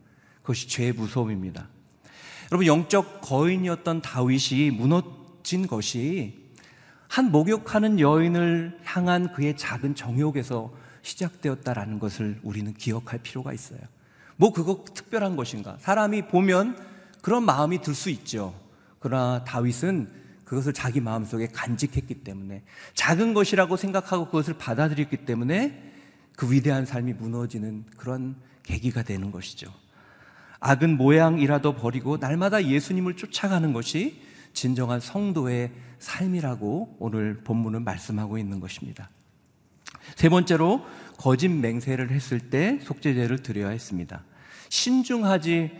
그것이 0.43 0.69
죄의 0.69 0.93
무서움입니다. 0.93 1.69
여러분, 2.51 2.67
영적 2.67 3.23
거인이었던 3.23 4.03
다윗이 4.03 4.73
무너진 4.73 5.67
것이 5.67 6.43
한 7.09 7.31
목욕하는 7.31 7.99
여인을 7.99 8.79
향한 8.85 9.33
그의 9.33 9.57
작은 9.57 9.95
정욕에서 9.95 10.73
시작되었다라는 11.03 11.99
것을 11.99 12.39
우리는 12.43 12.73
기억할 12.75 13.21
필요가 13.23 13.53
있어요. 13.53 13.81
뭐 14.37 14.53
그거 14.53 14.85
특별한 14.95 15.37
것인가? 15.37 15.77
사람이 15.81 16.29
보면 16.29 16.77
그런 17.21 17.45
마음이 17.45 17.81
들 17.83 17.95
수 17.95 18.11
있죠. 18.11 18.55
그러나 18.99 19.45
다윗은 19.45 20.22
그것을 20.53 20.75
자기 20.75 21.01
마음속에 21.01 21.47
간직했기 21.47 22.25
때문에 22.25 22.63
작은 22.93 23.33
것이라고 23.33 23.79
생각하고 23.79 24.27
그것을 24.27 24.53
받아들였기 24.59 25.25
때문에 25.25 25.83
그 26.37 26.53
위대한 26.53 26.85
삶이 26.85 27.15
무너지는 27.15 27.87
그런 27.97 28.37
계기가 28.63 29.03
되는 29.03 29.31
것이죠. 29.31 29.73
악은 30.61 30.99
모양이라도 30.99 31.77
버리고 31.77 32.19
날마다 32.19 32.67
예수님을 32.67 33.17
쫓아가는 33.17 33.73
것이 33.73 34.21
진정한 34.53 35.01
성도의 35.01 35.73
삶이라고 36.01 36.99
오늘 36.99 37.41
본문은 37.45 37.83
말씀하고 37.85 38.37
있는 38.37 38.61
것입니다. 38.61 39.09
세 40.17 40.29
번째로 40.29 40.85
거짓 41.17 41.49
맹세를 41.49 42.11
했을 42.11 42.51
때 42.51 42.79
속죄제를 42.83 43.43
드려야 43.43 43.71
했습니다. 43.71 44.23
신중하지 44.69 45.71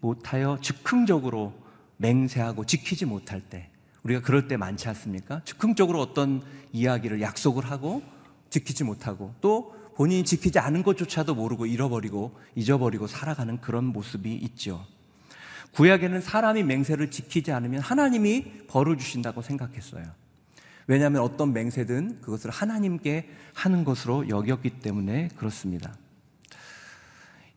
못하여 0.00 0.56
즉흥적으로 0.62 1.52
맹세하고 1.96 2.64
지키지 2.64 3.06
못할 3.06 3.40
때 3.40 3.70
우리가 4.02 4.22
그럴 4.22 4.48
때 4.48 4.56
많지 4.56 4.88
않습니까? 4.88 5.42
즉흥적으로 5.44 6.00
어떤 6.00 6.42
이야기를 6.72 7.20
약속을 7.20 7.64
하고 7.70 8.02
지키지 8.48 8.84
못하고 8.84 9.34
또 9.40 9.74
본인이 9.94 10.24
지키지 10.24 10.58
않은 10.58 10.82
것조차도 10.82 11.34
모르고 11.34 11.66
잃어버리고 11.66 12.38
잊어버리고 12.54 13.06
살아가는 13.06 13.60
그런 13.60 13.84
모습이 13.84 14.34
있죠. 14.34 14.86
구약에는 15.72 16.20
사람이 16.20 16.62
맹세를 16.62 17.10
지키지 17.10 17.52
않으면 17.52 17.80
하나님이 17.80 18.66
벌을 18.66 18.96
주신다고 18.98 19.42
생각했어요. 19.42 20.04
왜냐하면 20.86 21.22
어떤 21.22 21.52
맹세든 21.52 22.20
그것을 22.20 22.50
하나님께 22.50 23.28
하는 23.54 23.84
것으로 23.84 24.28
여겼기 24.28 24.80
때문에 24.80 25.28
그렇습니다. 25.36 25.94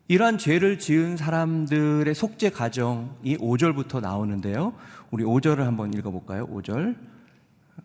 이러한 0.06 0.36
죄를 0.36 0.78
지은 0.78 1.16
사람들의 1.16 2.14
속죄 2.14 2.50
과정이 2.50 3.38
5절부터 3.38 4.02
나오는데요. 4.02 4.74
우리 5.10 5.24
5절을 5.24 5.60
한번 5.60 5.94
읽어볼까요? 5.94 6.46
5절. 6.48 6.94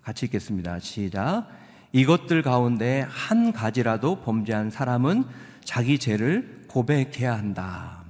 같이 0.03 0.25
읽겠습니다. 0.25 0.79
시작. 0.79 1.47
이것들 1.93 2.41
가운데 2.41 3.05
한 3.07 3.53
가지라도 3.53 4.19
범죄한 4.19 4.69
사람은 4.69 5.23
자기 5.63 5.97
죄를 5.97 6.65
고백해야 6.67 7.37
한다. 7.37 8.03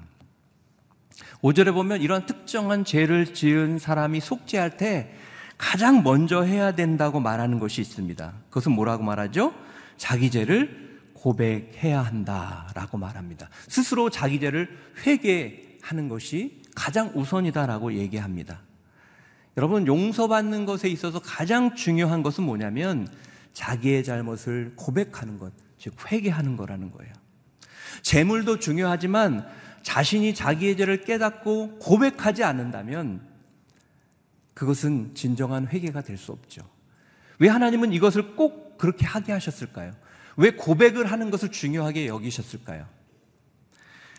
5절에 1.44 1.72
보면 1.72 2.02
이런 2.02 2.26
특정한 2.26 2.86
죄를 2.86 3.36
지은 3.36 3.78
사람이 3.78 4.22
속죄할 4.22 4.78
때 4.78 5.14
가장 5.60 6.02
먼저 6.02 6.42
해야 6.42 6.72
된다고 6.72 7.20
말하는 7.20 7.60
것이 7.60 7.80
있습니다. 7.80 8.34
그것은 8.50 8.72
뭐라고 8.72 9.04
말하죠? 9.04 9.54
자기 9.98 10.32
죄를 10.32 10.89
고백해야 11.20 12.02
한다라고 12.02 12.98
말합니다. 12.98 13.50
스스로 13.68 14.10
자기 14.10 14.40
죄를 14.40 14.70
회개하는 15.06 16.08
것이 16.08 16.62
가장 16.76 17.12
우선이다라고 17.14 17.94
얘기합니다. 17.94 18.62
여러분 19.58 19.86
용서받는 19.86 20.66
것에 20.66 20.88
있어서 20.88 21.20
가장 21.20 21.76
중요한 21.76 22.24
것은 22.24 22.46
뭐냐면 22.46 23.08
자기의 23.52 24.06
잘못을 24.06 24.74
고백하는 24.78 25.38
것, 25.38 25.52
즉 25.78 25.94
회개하는 26.10 26.56
거라는 26.56 26.92
거예요. 26.92 27.12
재물도 28.02 28.60
중요하지만 28.60 29.46
자신이 29.84 30.34
자기의 30.34 30.78
죄를 30.78 31.04
깨닫고 31.04 31.80
고백하지 31.80 32.44
않는다면 32.46 33.28
그것은 34.54 35.16
진정한 35.16 35.68
회개가 35.68 36.02
될 36.02 36.18
수 36.18 36.32
없죠. 36.32 36.62
왜 37.40 37.50
하나님은 37.50 37.92
이것을 37.92 38.36
꼭 38.36 38.78
그렇게 38.78 39.06
하게 39.06 39.34
하셨을까요? 39.34 39.94
왜 40.38 40.52
고백을 40.52 41.12
하는 41.12 41.32
것을 41.32 41.52
중요하게 41.52 42.08
여기셨을까요? 42.08 42.86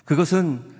그것은 0.05 0.75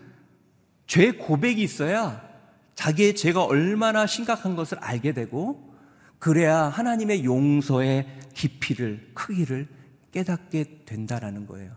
죄 0.87 1.13
고백이 1.13 1.63
있어야 1.63 2.29
자기의 2.75 3.15
죄가 3.15 3.45
얼마나 3.45 4.07
심각한 4.07 4.57
것을 4.57 4.79
알게 4.79 5.13
되고 5.13 5.75
그래야 6.19 6.65
하나님의 6.65 7.25
용서의 7.25 8.07
깊이를 8.35 9.11
크기를 9.15 9.69
깨닫게 10.13 10.85
된다라는 10.85 11.47
거예요. 11.47 11.73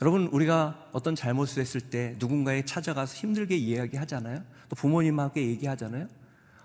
여러분 0.00 0.28
우리가 0.28 0.90
어떤 0.92 1.14
잘못을 1.14 1.60
했을 1.60 1.80
때 1.80 2.14
누군가에 2.18 2.64
찾아가서 2.64 3.16
힘들게 3.16 3.56
이야기하잖아요. 3.56 4.42
또 4.68 4.76
부모님하고 4.76 5.40
얘기하잖아요. 5.40 6.08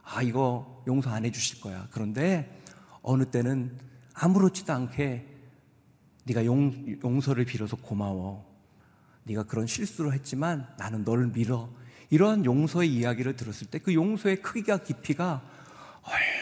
아 0.04 0.22
이거 0.22 0.84
용서 0.88 1.10
안 1.10 1.26
해주실 1.26 1.62
거야. 1.62 1.88
그런데 1.92 2.62
어느 3.02 3.26
때는 3.26 3.78
아무렇지도 4.14 4.72
않게 4.72 5.33
네가 6.26 6.46
용, 6.46 6.98
용서를 7.04 7.46
빌어서 7.46 7.76
고마워. 7.76 8.46
네가 9.26 9.44
그런 9.44 9.68
실수를 9.68 10.14
했지만 10.14 10.68
나는 10.78 11.04
너를 11.04 11.28
믿어. 11.28 11.70
이러한 12.10 12.46
용서의 12.46 12.94
이야기를 12.94 13.36
들었을 13.36 13.68
때 13.68 13.80
그 13.80 13.94
용서의 13.94 14.42
크기가 14.42 14.78
깊이가 14.78 15.42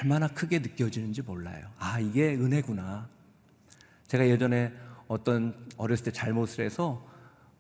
얼마나 0.03 0.27
크게 0.27 0.59
느껴지는지 0.59 1.21
몰라요. 1.21 1.67
아 1.77 1.99
이게 1.99 2.33
은혜구나. 2.33 3.07
제가 4.07 4.27
예전에 4.27 4.73
어떤 5.07 5.55
어렸을 5.77 6.05
때 6.05 6.11
잘못을 6.11 6.65
해서 6.65 7.05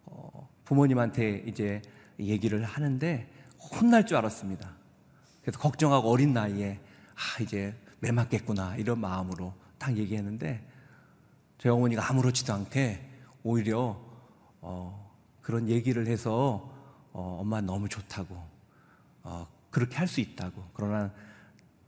어, 0.05 0.49
부모님한테 0.65 1.43
이제 1.47 1.81
얘기를 2.19 2.63
하는데 2.63 3.31
혼날 3.59 4.05
줄 4.05 4.17
알았습니다. 4.17 4.73
그래서 5.41 5.59
걱정하고 5.59 6.09
어린 6.09 6.33
나이에 6.33 6.79
아 7.15 7.41
이제 7.43 7.75
매 7.99 8.11
맞겠구나 8.11 8.77
이런 8.77 8.99
마음으로 8.99 9.53
딱 9.77 9.95
얘기했는데 9.95 10.65
저희 11.61 11.71
어머니가 11.71 12.09
아무렇지도 12.09 12.53
않게 12.53 13.07
오히려 13.43 14.01
어, 14.61 15.11
그런 15.43 15.69
얘기를 15.69 16.07
해서 16.07 16.73
어, 17.13 17.37
엄마 17.39 17.61
너무 17.61 17.87
좋다고 17.87 18.35
어, 19.21 19.47
그렇게 19.69 19.95
할 19.95 20.07
수 20.07 20.21
있다고 20.21 20.63
그러나 20.73 21.13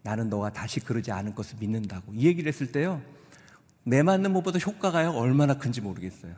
나는 0.04 0.30
너가 0.30 0.54
다시 0.54 0.80
그러지 0.80 1.12
않을 1.12 1.34
것을 1.34 1.58
믿는다고 1.60 2.14
이 2.14 2.28
얘기를 2.28 2.48
했을 2.48 2.72
때요 2.72 3.02
내 3.84 4.04
맞는 4.04 4.32
것보다 4.34 4.60
효과가 4.60 5.12
얼마나 5.12 5.58
큰지 5.58 5.82
모르겠어요. 5.82 6.36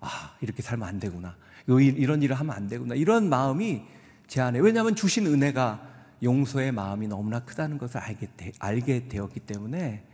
아, 0.00 0.36
이렇게 0.40 0.62
살면 0.62 0.88
안 0.88 1.00
되구나. 1.00 1.36
이런 1.66 2.22
일을 2.22 2.38
하면 2.38 2.54
안 2.54 2.68
되구나. 2.68 2.94
이런 2.94 3.28
마음이 3.28 3.82
제 4.28 4.40
안에, 4.40 4.60
왜냐하면 4.60 4.94
주신 4.94 5.26
은혜가 5.26 5.88
용서의 6.22 6.70
마음이 6.72 7.08
너무나 7.08 7.40
크다는 7.40 7.76
것을 7.76 7.98
알게, 7.98 8.28
되, 8.36 8.52
알게 8.60 9.08
되었기 9.08 9.40
때문에 9.40 10.04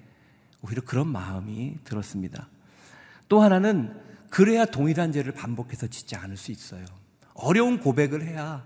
오히려 0.66 0.82
그런 0.82 1.06
마음이 1.06 1.76
들었습니다. 1.84 2.48
또 3.28 3.40
하나는 3.40 3.94
그래야 4.30 4.64
동일한 4.64 5.12
죄를 5.12 5.32
반복해서 5.32 5.86
짓지 5.86 6.16
않을 6.16 6.36
수 6.36 6.50
있어요. 6.50 6.84
어려운 7.34 7.80
고백을 7.80 8.22
해야 8.22 8.64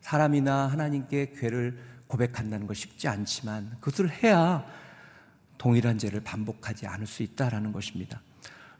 사람이나 0.00 0.68
하나님께 0.68 1.34
죄를 1.38 1.78
고백한다는 2.06 2.66
것 2.66 2.76
쉽지 2.76 3.08
않지만 3.08 3.76
그것을 3.80 4.10
해야 4.22 4.64
동일한 5.58 5.98
죄를 5.98 6.20
반복하지 6.20 6.86
않을 6.86 7.06
수 7.06 7.22
있다라는 7.22 7.72
것입니다. 7.72 8.20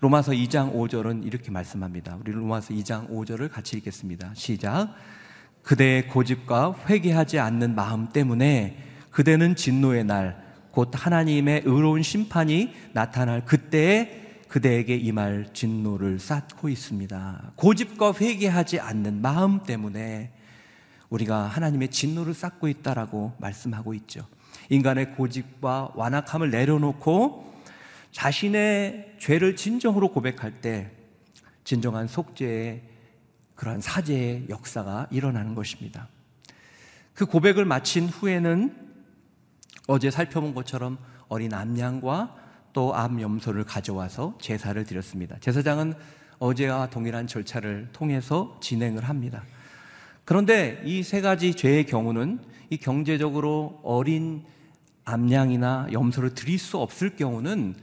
로마서 0.01 0.33
2장 0.33 0.75
5절은 0.75 1.25
이렇게 1.25 1.51
말씀합니다. 1.51 2.17
우리 2.21 2.33
로마서 2.33 2.75
2장 2.75 3.09
5절을 3.09 3.51
같이 3.51 3.79
읽겠습니다. 3.79 4.33
시작. 4.35 4.95
그대의 5.63 6.09
고집과 6.09 6.77
회개하지 6.87 7.39
않는 7.39 7.75
마음 7.75 8.11
때문에 8.11 8.77
그대는 9.11 9.57
진노의 9.57 10.05
날, 10.05 10.44
곧 10.75 10.91
하나님의 10.93 11.63
의로운 11.65 12.03
심판이 12.03 12.75
나타날 12.95 13.45
그때에 13.45 14.43
그대에게 14.49 14.97
임할 14.97 15.51
진노를 15.53 16.19
쌓고 16.19 16.69
있습니다. 16.69 17.53
고집과 17.55 18.15
회개하지 18.21 18.81
않는 18.81 19.23
마음 19.23 19.63
때문에 19.63 20.33
우리가 21.11 21.45
하나님의 21.45 21.93
진노를 21.93 22.35
쌓고 22.35 22.67
있다라고 22.67 23.35
말씀하고 23.39 23.95
있죠. 23.95 24.27
인간의 24.69 25.13
고집과 25.13 25.93
완악함을 25.95 26.51
내려놓고 26.51 27.55
자신의 28.11 29.15
죄를 29.21 29.55
진정으로 29.55 30.09
고백할 30.09 30.61
때 30.61 30.91
진정한 31.63 32.09
속죄의 32.09 32.83
그러한 33.55 33.81
사죄의 33.81 34.47
역사가 34.49 35.07
일어나는 35.13 35.55
것입니다. 35.55 36.09
그 37.13 37.27
고백을 37.27 37.65
마친 37.65 38.09
후에는 38.09 38.94
어제 39.87 40.11
살펴본 40.11 40.55
것처럼 40.55 40.99
어린 41.29 41.53
암양과 41.53 42.37
또 42.73 42.95
암염소를 42.95 43.65
가져와서 43.65 44.37
제사를 44.41 44.83
드렸습니다. 44.85 45.39
제사장은 45.41 45.95
어제와 46.39 46.91
동일한 46.91 47.27
절차를 47.27 47.89
통해서 47.93 48.59
진행을 48.61 49.09
합니다. 49.09 49.45
그런데 50.25 50.83
이 50.85 51.03
세 51.03 51.21
가지 51.21 51.55
죄의 51.55 51.87
경우는 51.87 52.41
이 52.71 52.77
경제적으로 52.79 53.81
어린 53.85 54.45
암양이나 55.05 55.89
염소를 55.93 56.35
드릴 56.35 56.59
수 56.59 56.79
없을 56.79 57.15
경우는 57.15 57.75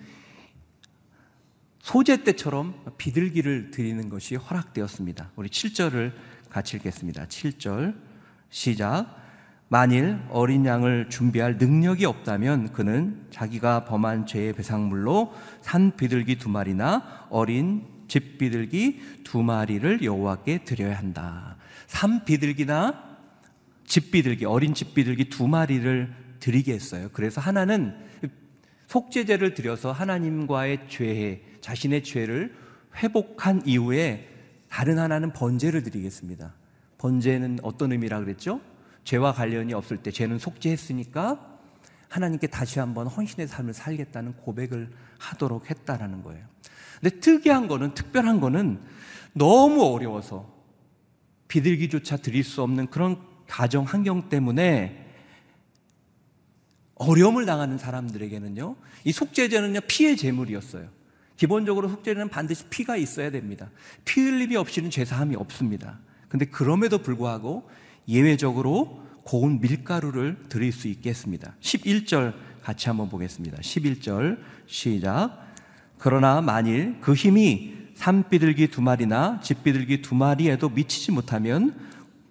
소재 1.80 2.24
때처럼 2.24 2.84
비둘기를 2.98 3.72
드리는 3.72 4.10
것이 4.10 4.36
허락되었습니다. 4.36 5.32
우리 5.36 5.50
7절을 5.50 6.14
같이 6.50 6.78
읽겠습니다. 6.78 7.26
7절 7.26 7.96
시작. 8.50 9.21
만일 9.72 10.20
어린 10.28 10.66
양을 10.66 11.08
준비할 11.10 11.56
능력이 11.58 12.04
없다면 12.04 12.74
그는 12.74 13.26
자기가 13.32 13.86
범한 13.86 14.26
죄의 14.26 14.52
배상물로 14.52 15.34
산 15.62 15.96
비둘기 15.96 16.40
두 16.40 16.50
마리나 16.50 17.26
어린 17.30 17.86
집 18.10 18.38
비둘기 18.38 19.22
두 19.24 19.42
마리를 19.42 20.04
여호와께 20.04 20.66
드려야 20.66 20.98
한다. 20.98 21.56
산 21.88 22.26
비둘기나 22.26 23.02
집 23.86 24.12
비둘기 24.12 24.44
어린 24.44 24.74
집 24.74 24.94
비둘기 24.94 25.30
두 25.30 25.48
마리를 25.48 26.14
드리게 26.42 26.74
했어요. 26.74 27.08
그래서 27.14 27.40
하나는 27.40 27.96
속죄제를 28.88 29.54
드려서 29.54 29.94
하나님과의 29.94 30.90
죄, 30.90 31.44
자신의 31.62 32.04
죄를 32.04 32.54
회복한 32.98 33.62
이후에 33.66 34.28
다른 34.68 35.00
하나는 35.00 35.32
번제를 35.32 35.84
드리겠습니다. 35.84 36.56
번제는 36.98 37.60
어떤 37.64 37.94
의미라 37.94 38.20
그랬죠? 38.20 38.60
죄와 39.04 39.34
관련이 39.34 39.74
없을 39.74 39.98
때 39.98 40.12
죄는 40.12 40.40
속죄했으니까 40.40 41.60
하나님께 42.10 42.48
다시 42.48 42.80
한번 42.80 43.08
헌신의 43.08 43.48
삶을 43.48 43.74
살겠다는 43.74 44.34
고백을 44.34 44.92
하도록 45.18 45.70
했다라는 45.70 46.24
거예요. 46.24 46.46
근데 47.00 47.20
특이한 47.20 47.68
거는 47.68 47.94
특별한 47.94 48.42
거는 48.42 48.80
너무 49.34 49.84
어려워서 49.84 50.52
비둘기조차 51.48 52.18
드릴 52.18 52.44
수 52.44 52.62
없는 52.62 52.88
그런 52.88 53.18
가정 53.48 53.84
환경 53.84 54.30
때문에 54.30 55.08
어려움을 56.96 57.46
당하는 57.46 57.78
사람들에게는요, 57.78 58.76
이 59.06 59.12
속죄제는요, 59.12 59.82
피의 59.88 60.16
제물이었어요. 60.18 60.88
기본적으로 61.36 61.90
속죄는 61.90 62.30
반드시 62.30 62.66
피가 62.66 62.98
있어야 62.98 63.32
됩니다. 63.32 63.72
피 64.06 64.22
흘림이 64.22 64.56
없이는 64.56 64.92
죄사함이 64.92 65.36
없습니다. 65.36 66.00
근데 66.30 66.46
그럼에도 66.46 67.00
불구하고 67.00 67.68
예외적으로 68.08 69.02
고운 69.24 69.60
밀가루를 69.62 70.38
드릴 70.50 70.72
수 70.72 70.88
있겠습니다. 70.88 71.56
11절 71.62 72.34
같이 72.62 72.90
한번 72.90 73.10
보겠습니다. 73.10 73.58
11절 73.58 74.40
시작. 74.66 75.48
그러나 75.98 76.42
만일 76.42 76.98
그 77.02 77.14
힘이 77.14 77.74
산비둘기 77.96 78.70
두 78.70 78.82
마리나 78.82 79.40
집비둘기 79.42 80.02
두 80.02 80.16
마리에도 80.16 80.70
미치지 80.70 81.12
못하면 81.12 81.76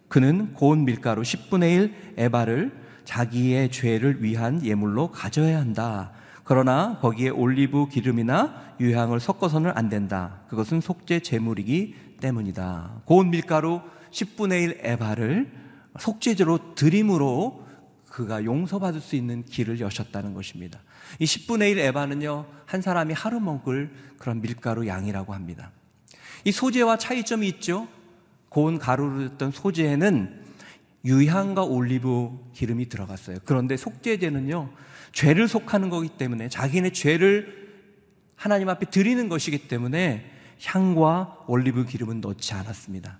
그는 0.09 0.52
고운 0.54 0.85
밀가루 0.85 1.22
10분의 1.22 1.74
1 1.74 1.94
에바를 2.16 2.72
자기의 3.04 3.70
죄를 3.70 4.22
위한 4.22 4.64
예물로 4.64 5.12
가져야 5.12 5.61
한다. 5.61 6.11
그러나 6.42 6.98
거기에 7.00 7.28
올리브 7.28 7.88
기름이나 7.88 8.74
유향을 8.80 9.20
섞어서는 9.20 9.70
안 9.76 9.88
된다. 9.88 10.40
그것은 10.48 10.80
속죄 10.80 11.20
제물이기 11.20 11.94
때문이다. 12.20 13.02
고운 13.04 13.30
밀가루 13.30 13.80
10분의 14.11 14.62
1 14.62 14.80
에바를 14.83 15.60
속죄제로 15.98 16.74
드림으로 16.74 17.66
그가 18.09 18.44
용서받을 18.44 19.00
수 19.00 19.16
있는 19.16 19.44
길을 19.44 19.81
여셨다는 19.81 20.35
것입니다. 20.35 20.81
이 21.18 21.24
10분의 21.24 21.72
1 21.72 21.79
에바는요, 21.79 22.46
한 22.66 22.83
사람이 22.83 23.14
하루 23.14 23.40
먹을 23.40 23.90
그런 24.18 24.40
밀가루 24.40 24.87
양이라고 24.87 25.33
합니다. 25.33 25.70
이 26.44 26.53
소재와 26.53 26.98
차이점이 26.98 27.46
있죠? 27.48 27.88
고운 28.48 28.79
가루를 28.79 29.31
했던 29.31 29.53
소재에는 29.53 30.40
유향과 31.05 31.64
올리브 31.64 32.50
기름이 32.53 32.88
들어갔어요. 32.88 33.38
그런데 33.44 33.76
속죄제는요, 33.76 34.70
죄를 35.12 35.48
속하는 35.48 35.88
거기 35.88 36.09
때문에 36.09 36.48
자기네 36.48 36.90
죄를 36.90 37.70
하나님 38.37 38.68
앞에 38.68 38.87
드리는 38.87 39.29
것이기 39.29 39.68
때문에 39.68 40.31
향과 40.62 41.44
올리브 41.46 41.87
기름은 41.87 42.20
넣지 42.20 42.55
않았습니다. 42.55 43.18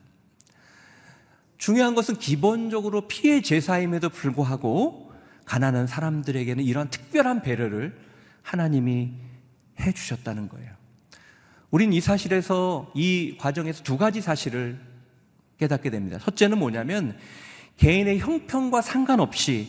중요한 1.61 1.94
것은 1.94 2.16
기본적으로 2.16 3.07
피해 3.07 3.42
제사임에도 3.42 4.09
불구하고 4.09 5.12
가난한 5.44 5.87
사람들에게는 5.87 6.64
이런 6.64 6.88
특별한 6.88 7.42
배려를 7.42 7.99
하나님이 8.42 9.12
해 9.79 9.92
주셨다는 9.92 10.49
거예요. 10.49 10.70
우린 11.70 11.92
이 11.92 12.01
사실에서 12.01 12.90
이 12.94 13.37
과정에서 13.38 13.83
두 13.83 13.99
가지 13.99 14.23
사실을 14.23 14.81
깨닫게 15.59 15.90
됩니다. 15.90 16.18
첫째는 16.18 16.59
뭐냐면 16.59 17.18
개인의 17.77 18.20
형편과 18.20 18.81
상관없이 18.81 19.68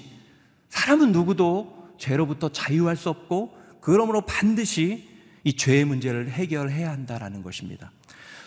사람은 0.70 1.12
누구도 1.12 1.94
죄로부터 1.98 2.50
자유할 2.50 2.96
수 2.96 3.10
없고 3.10 3.54
그러므로 3.82 4.22
반드시 4.22 5.10
이 5.44 5.58
죄의 5.58 5.84
문제를 5.84 6.30
해결해야 6.30 6.90
한다라는 6.90 7.44
것입니다. 7.44 7.92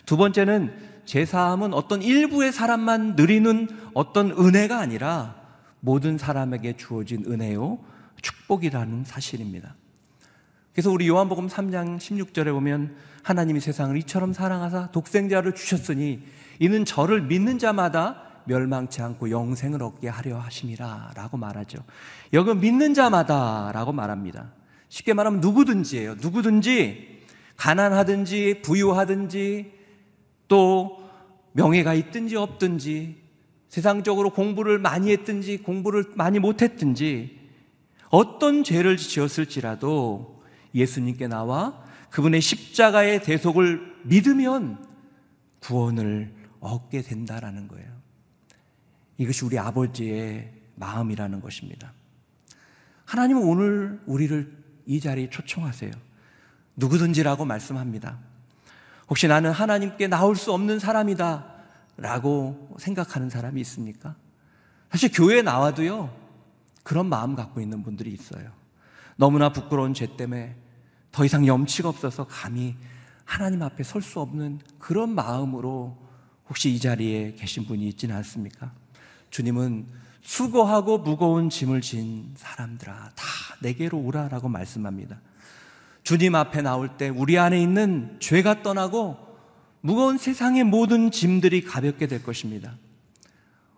두 0.06 0.16
번째는 0.16 0.93
제사함은 1.04 1.74
어떤 1.74 2.02
일부의 2.02 2.52
사람만 2.52 3.14
누리는 3.16 3.68
어떤 3.94 4.30
은혜가 4.30 4.78
아니라 4.78 5.36
모든 5.80 6.16
사람에게 6.18 6.76
주어진 6.76 7.24
은혜요 7.26 7.78
축복이라는 8.22 9.04
사실입니다. 9.04 9.74
그래서 10.72 10.90
우리 10.90 11.06
요한복음 11.08 11.46
3장 11.48 11.98
16절에 11.98 12.52
보면 12.52 12.96
하나님이 13.22 13.60
세상을 13.60 13.96
이처럼 13.98 14.32
사랑하사 14.32 14.90
독생자를 14.90 15.54
주셨으니 15.54 16.22
이는 16.58 16.84
저를 16.84 17.22
믿는 17.22 17.58
자마다 17.58 18.22
멸망치 18.46 19.00
않고 19.00 19.30
영생을 19.30 19.82
얻게 19.82 20.08
하려 20.08 20.38
하심이라 20.38 21.12
라고 21.14 21.36
말하죠. 21.36 21.78
여기 22.32 22.54
믿는 22.54 22.94
자마다 22.94 23.70
라고 23.72 23.92
말합니다. 23.92 24.52
쉽게 24.88 25.14
말하면 25.14 25.40
누구든지예요. 25.40 26.16
누구든지 26.16 27.22
가난하든지 27.56 28.62
부유하든지 28.62 29.73
또 30.48 31.08
명예가 31.52 31.94
있든지 31.94 32.36
없든지 32.36 33.22
세상적으로 33.68 34.30
공부를 34.30 34.78
많이 34.78 35.10
했든지 35.10 35.58
공부를 35.58 36.04
많이 36.14 36.38
못했든지 36.38 37.40
어떤 38.10 38.62
죄를 38.62 38.96
지었을지라도 38.96 40.42
예수님께 40.74 41.26
나와 41.26 41.84
그분의 42.10 42.40
십자가의 42.40 43.22
대속을 43.22 43.94
믿으면 44.04 44.86
구원을 45.60 46.32
얻게 46.60 47.02
된다라는 47.02 47.68
거예요. 47.68 47.88
이것이 49.18 49.44
우리 49.44 49.58
아버지의 49.58 50.52
마음이라는 50.76 51.40
것입니다. 51.40 51.92
하나님은 53.04 53.42
오늘 53.42 54.00
우리를 54.06 54.64
이 54.86 55.00
자리에 55.00 55.30
초청하세요. 55.30 55.90
누구든지라고 56.76 57.44
말씀합니다. 57.44 58.18
혹시 59.08 59.28
나는 59.28 59.50
하나님께 59.50 60.08
나올 60.08 60.36
수 60.36 60.52
없는 60.52 60.78
사람이다 60.78 61.46
라고 61.96 62.74
생각하는 62.78 63.30
사람이 63.30 63.60
있습니까? 63.60 64.16
사실 64.90 65.10
교회에 65.12 65.42
나와도요, 65.42 66.14
그런 66.82 67.06
마음 67.06 67.34
갖고 67.34 67.60
있는 67.60 67.82
분들이 67.82 68.12
있어요. 68.12 68.50
너무나 69.16 69.52
부끄러운 69.52 69.94
죄 69.94 70.16
때문에 70.16 70.56
더 71.12 71.24
이상 71.24 71.46
염치가 71.46 71.88
없어서 71.88 72.26
감히 72.26 72.76
하나님 73.24 73.62
앞에 73.62 73.82
설 73.84 74.02
수 74.02 74.20
없는 74.20 74.60
그런 74.78 75.14
마음으로 75.14 75.96
혹시 76.48 76.70
이 76.70 76.78
자리에 76.78 77.34
계신 77.34 77.64
분이 77.66 77.86
있지는 77.88 78.14
않습니까? 78.16 78.72
주님은 79.30 79.86
수고하고 80.22 80.98
무거운 80.98 81.50
짐을 81.50 81.80
진 81.80 82.32
사람들아, 82.36 83.10
다 83.14 83.24
내게로 83.60 83.98
오라라고 83.98 84.48
말씀합니다. 84.48 85.20
주님 86.04 86.34
앞에 86.34 86.60
나올 86.60 86.98
때 86.98 87.08
우리 87.08 87.38
안에 87.38 87.60
있는 87.60 88.18
죄가 88.20 88.62
떠나고 88.62 89.16
무거운 89.80 90.18
세상의 90.18 90.64
모든 90.64 91.10
짐들이 91.10 91.62
가볍게 91.62 92.06
될 92.06 92.22
것입니다. 92.22 92.76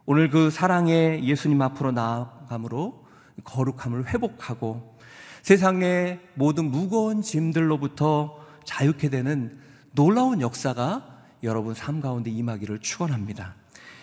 오늘 0.06 0.28
그 0.30 0.50
사랑의 0.50 1.24
예수님 1.24 1.62
앞으로 1.62 1.92
나아감으로 1.92 3.06
거룩함을 3.44 4.08
회복하고 4.08 4.98
세상의 5.42 6.20
모든 6.34 6.70
무거운 6.70 7.22
짐들로부터 7.22 8.44
자유케 8.64 9.08
되는 9.08 9.56
놀라운 9.92 10.40
역사가 10.40 11.22
여러분 11.44 11.74
삶 11.74 12.00
가운데 12.00 12.30
임하기를 12.30 12.80
축원합니다. 12.80 13.54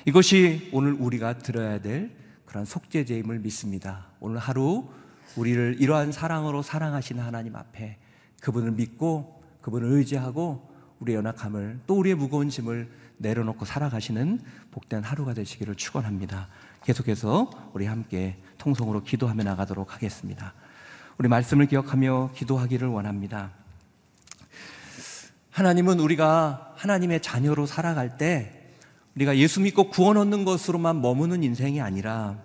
이것이 0.05 0.69
오늘 0.71 0.93
우리가 0.93 1.39
들어야 1.39 1.79
될 1.79 2.11
그런 2.45 2.63
속죄제임을 2.63 3.39
믿습니다. 3.39 4.07
오늘 4.21 4.37
하루 4.37 4.87
우리를 5.35 5.77
이러한 5.79 6.13
사랑으로 6.13 6.61
사랑하시는 6.61 7.21
하나님 7.21 7.57
앞에 7.57 7.97
그분을 8.43 8.71
믿고 8.71 9.41
그분을 9.61 9.87
의지하고 9.87 10.69
우리의 10.99 11.17
연약함을 11.17 11.79
또 11.87 11.97
우리의 11.97 12.15
무거운 12.15 12.49
짐을 12.49 12.89
내려놓고 13.17 13.63
살아가시는 13.63 14.41
복된 14.71 15.01
하루가 15.01 15.33
되시기를 15.33 15.75
축원합니다. 15.75 16.49
계속해서 16.83 17.49
우리 17.73 17.85
함께 17.85 18.37
통성으로 18.57 19.03
기도하며 19.03 19.43
나가도록 19.43 19.93
하겠습니다. 19.93 20.53
우리 21.17 21.29
말씀을 21.29 21.67
기억하며 21.67 22.31
기도하기를 22.35 22.89
원합니다. 22.89 23.51
하나님은 25.51 26.01
우리가 26.01 26.73
하나님의 26.75 27.21
자녀로 27.21 27.65
살아갈 27.65 28.17
때 28.17 28.73
우리가 29.15 29.37
예수 29.37 29.61
믿고 29.61 29.89
구원 29.89 30.17
얻는 30.17 30.43
것으로만 30.43 31.01
머무는 31.01 31.43
인생이 31.43 31.79
아니라 31.79 32.37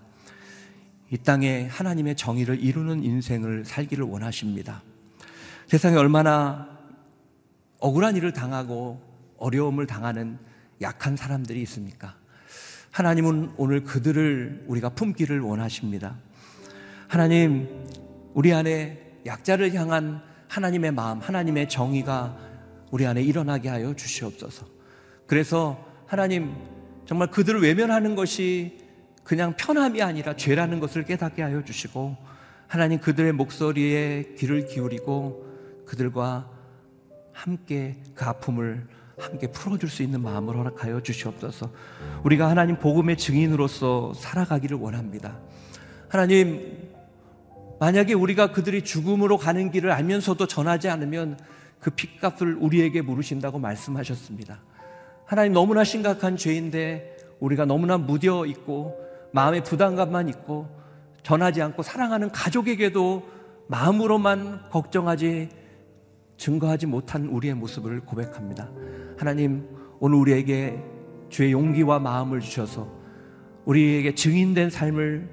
이 1.11 1.19
땅에 1.19 1.67
하나님의 1.67 2.15
정의를 2.15 2.63
이루는 2.63 3.03
인생을 3.03 3.65
살기를 3.65 4.05
원하십니다. 4.05 4.83
세상에 5.69 5.97
얼마나 5.99 6.67
억울한 7.79 8.17
일을 8.17 8.33
당하고 8.33 9.03
어려움을 9.37 9.87
당하는 9.87 10.39
약한 10.81 11.15
사람들이 11.15 11.61
있습니까? 11.63 12.17
하나님은 12.91 13.53
오늘 13.59 13.85
그들을 13.85 14.65
우리가 14.67 14.89
품기를 14.89 15.41
원하십니다. 15.41 16.17
하나님, 17.07 17.85
우리 18.33 18.55
안에 18.55 19.21
약자를 19.27 19.75
향한 19.75 20.23
하나님의 20.49 20.93
마음, 20.93 21.19
하나님의 21.19 21.69
정의가 21.69 22.35
우리 22.91 23.07
안에 23.07 23.21
일어나게 23.21 23.69
하여 23.69 23.95
주시옵소서. 23.95 24.65
그래서 25.27 25.87
하나님, 26.07 26.55
정말 27.05 27.31
그들을 27.31 27.61
외면하는 27.61 28.15
것이 28.15 28.79
그냥 29.23 29.55
편함이 29.55 30.01
아니라 30.01 30.35
죄라는 30.35 30.81
것을 30.81 31.05
깨닫게 31.05 31.43
하여 31.43 31.63
주시고, 31.63 32.17
하나님 32.67 33.01
그들의 33.01 33.33
목소리에 33.33 34.35
귀를 34.39 34.65
기울이고, 34.65 35.48
그들과 35.89 36.49
함께 37.33 37.97
그 38.15 38.25
아픔을 38.25 38.87
함께 39.19 39.49
풀어줄 39.49 39.89
수 39.89 40.03
있는 40.03 40.21
마음을 40.21 40.57
허락하여 40.57 41.01
주시옵소서. 41.03 41.71
우리가 42.25 42.49
하나님 42.49 42.79
복음의 42.79 43.17
증인으로서 43.17 44.13
살아가기를 44.15 44.77
원합니다. 44.77 45.39
하나님, 46.09 46.89
만약에 47.81 48.13
우리가 48.13 48.53
그들이 48.53 48.85
죽음으로 48.85 49.39
가는 49.39 49.71
길을 49.71 49.91
알면서도 49.91 50.47
전하지 50.47 50.89
않으면 50.89 51.39
그 51.81 51.91
핏값을 51.91 52.57
우리에게 52.61 53.03
물으신다고 53.03 53.59
말씀하셨습니다. 53.59 54.61
하나님 55.25 55.53
너무나 55.53 55.85
심각한 55.85 56.37
죄인데 56.37 57.17
우리가 57.41 57.65
너무나 57.65 57.99
무뎌 57.99 58.47
있고 58.47 58.99
마음의 59.33 59.65
부담감만 59.65 60.29
있고 60.29 60.69
전하지 61.23 61.63
않고 61.63 61.83
사랑하는 61.83 62.31
가족에게도 62.31 63.29
마음으로만 63.69 64.71
걱정하지 64.71 65.58
증거하지 66.39 66.87
못한 66.87 67.27
우리의 67.27 67.55
모습을 67.55 68.01
고백합니다. 68.01 68.71
하나님, 69.19 69.67
오늘 70.01 70.19
우리에게 70.19 70.79
주의 71.29 71.53
용기와 71.53 71.99
마음을 71.99 72.41
주셔서 72.41 72.89
우리에게 73.67 74.15
증인된 74.15 74.71
삶을 74.71 75.29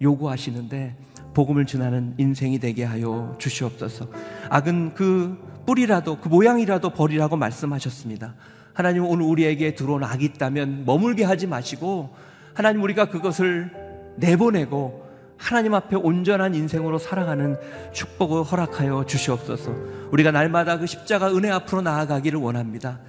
요구하시는데 0.00 0.96
복음을 1.34 1.66
전하는 1.66 2.14
인생이 2.18 2.58
되게 2.58 2.84
하여 2.84 3.34
주시옵소서. 3.38 4.08
악은 4.50 4.94
그 4.94 5.38
뿌리라도 5.66 6.20
그 6.20 6.28
모양이라도 6.28 6.90
버리라고 6.90 7.36
말씀하셨습니다. 7.36 8.34
하나님 8.74 9.04
오늘 9.04 9.24
우리에게 9.26 9.74
들어온 9.74 10.04
악이 10.04 10.24
있다면 10.26 10.84
머물게 10.84 11.24
하지 11.24 11.46
마시고 11.46 12.14
하나님 12.54 12.82
우리가 12.82 13.08
그것을 13.08 13.70
내보내고 14.16 15.09
하나님 15.40 15.74
앞에 15.74 15.96
온전한 15.96 16.54
인생으로 16.54 16.98
살아가는 16.98 17.56
축복을 17.92 18.44
허락하여 18.44 19.06
주시옵소서. 19.06 19.74
우리가 20.12 20.30
날마다 20.30 20.78
그 20.78 20.86
십자가 20.86 21.34
은혜 21.34 21.50
앞으로 21.50 21.80
나아가기를 21.80 22.38
원합니다. 22.38 23.00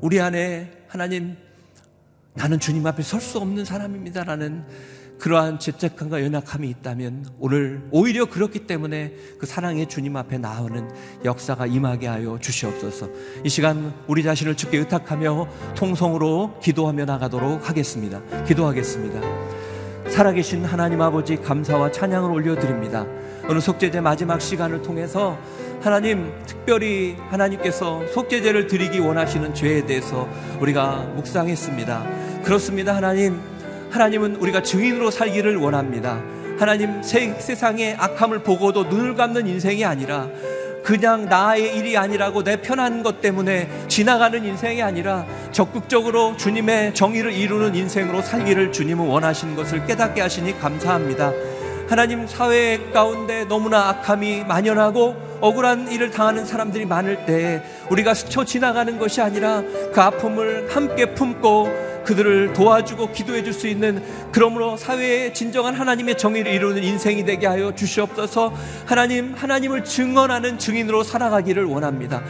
우리 0.00 0.20
안에 0.20 0.72
하나님 0.88 1.36
나는 2.34 2.58
주님 2.58 2.84
앞에 2.86 3.02
설 3.02 3.20
수 3.20 3.38
없는 3.38 3.64
사람입니다라는 3.64 4.64
그러한 5.20 5.60
죄책감과 5.60 6.24
연약함이 6.24 6.68
있다면 6.68 7.26
오늘 7.38 7.86
오히려 7.92 8.24
그렇기 8.24 8.66
때문에 8.66 9.14
그 9.38 9.46
사랑의 9.46 9.88
주님 9.88 10.16
앞에 10.16 10.38
나오는 10.38 10.90
역사가 11.24 11.66
임하게 11.66 12.08
하여 12.08 12.38
주시옵소서. 12.40 13.08
이 13.44 13.48
시간 13.48 13.94
우리 14.08 14.24
자신을 14.24 14.56
주께 14.56 14.78
의탁하며 14.78 15.74
통성으로 15.76 16.58
기도하며 16.60 17.04
나가도록 17.04 17.68
하겠습니다. 17.68 18.20
기도하겠습니다. 18.46 19.61
살아계신 20.12 20.66
하나님 20.66 21.00
아버지 21.00 21.36
감사와 21.36 21.90
찬양을 21.90 22.30
올려드립니다. 22.30 23.06
오늘 23.48 23.62
속죄제 23.62 24.02
마지막 24.02 24.42
시간을 24.42 24.82
통해서 24.82 25.38
하나님 25.80 26.30
특별히 26.44 27.16
하나님께서 27.30 28.06
속죄제를 28.08 28.66
드리기 28.66 28.98
원하시는 28.98 29.54
죄에 29.54 29.86
대해서 29.86 30.28
우리가 30.60 30.96
묵상했습니다. 31.16 32.42
그렇습니다. 32.44 32.94
하나님 32.94 33.40
하나님은 33.90 34.36
우리가 34.36 34.62
증인으로 34.62 35.10
살기를 35.10 35.56
원합니다. 35.56 36.20
하나님 36.58 37.02
세, 37.02 37.32
세상의 37.32 37.96
악함을 37.98 38.40
보고도 38.40 38.84
눈을 38.84 39.14
감는 39.14 39.46
인생이 39.46 39.82
아니라 39.82 40.28
그냥 40.82 41.26
나의 41.26 41.76
일이 41.76 41.96
아니라고 41.96 42.42
내 42.42 42.56
편한 42.56 43.02
것 43.02 43.20
때문에 43.20 43.68
지나가는 43.88 44.44
인생이 44.44 44.82
아니라 44.82 45.24
적극적으로 45.52 46.36
주님의 46.36 46.94
정의를 46.94 47.32
이루는 47.32 47.74
인생으로 47.74 48.22
살기를 48.22 48.72
주님은 48.72 49.06
원하시는 49.06 49.54
것을 49.54 49.86
깨닫게 49.86 50.20
하시니 50.20 50.58
감사합니다. 50.58 51.32
하나님 51.88 52.26
사회 52.26 52.80
가운데 52.92 53.44
너무나 53.44 53.90
악함이 53.90 54.44
만연하고 54.44 55.38
억울한 55.40 55.90
일을 55.90 56.10
당하는 56.10 56.44
사람들이 56.44 56.86
많을 56.86 57.26
때 57.26 57.62
우리가 57.90 58.14
스쳐 58.14 58.44
지나가는 58.44 58.98
것이 58.98 59.20
아니라 59.20 59.62
그 59.92 60.00
아픔을 60.00 60.74
함께 60.74 61.06
품고 61.14 61.91
그들을 62.04 62.52
도와주고 62.52 63.12
기도해 63.12 63.42
줄 63.44 63.52
수 63.52 63.68
있는 63.68 64.02
그러므로 64.32 64.76
사회에 64.78 65.32
진정한 65.34 65.74
하나님의 65.74 66.16
정의를 66.16 66.52
이루는 66.52 66.82
인생이 66.82 67.24
되게 67.24 67.46
하여 67.46 67.74
주시옵소서 67.74 68.54
하나님 68.86 69.34
하나님을 69.34 69.84
증언하는 69.84 70.58
증인으로 70.58 71.02
살아가기를 71.02 71.64
원합니다. 71.64 72.22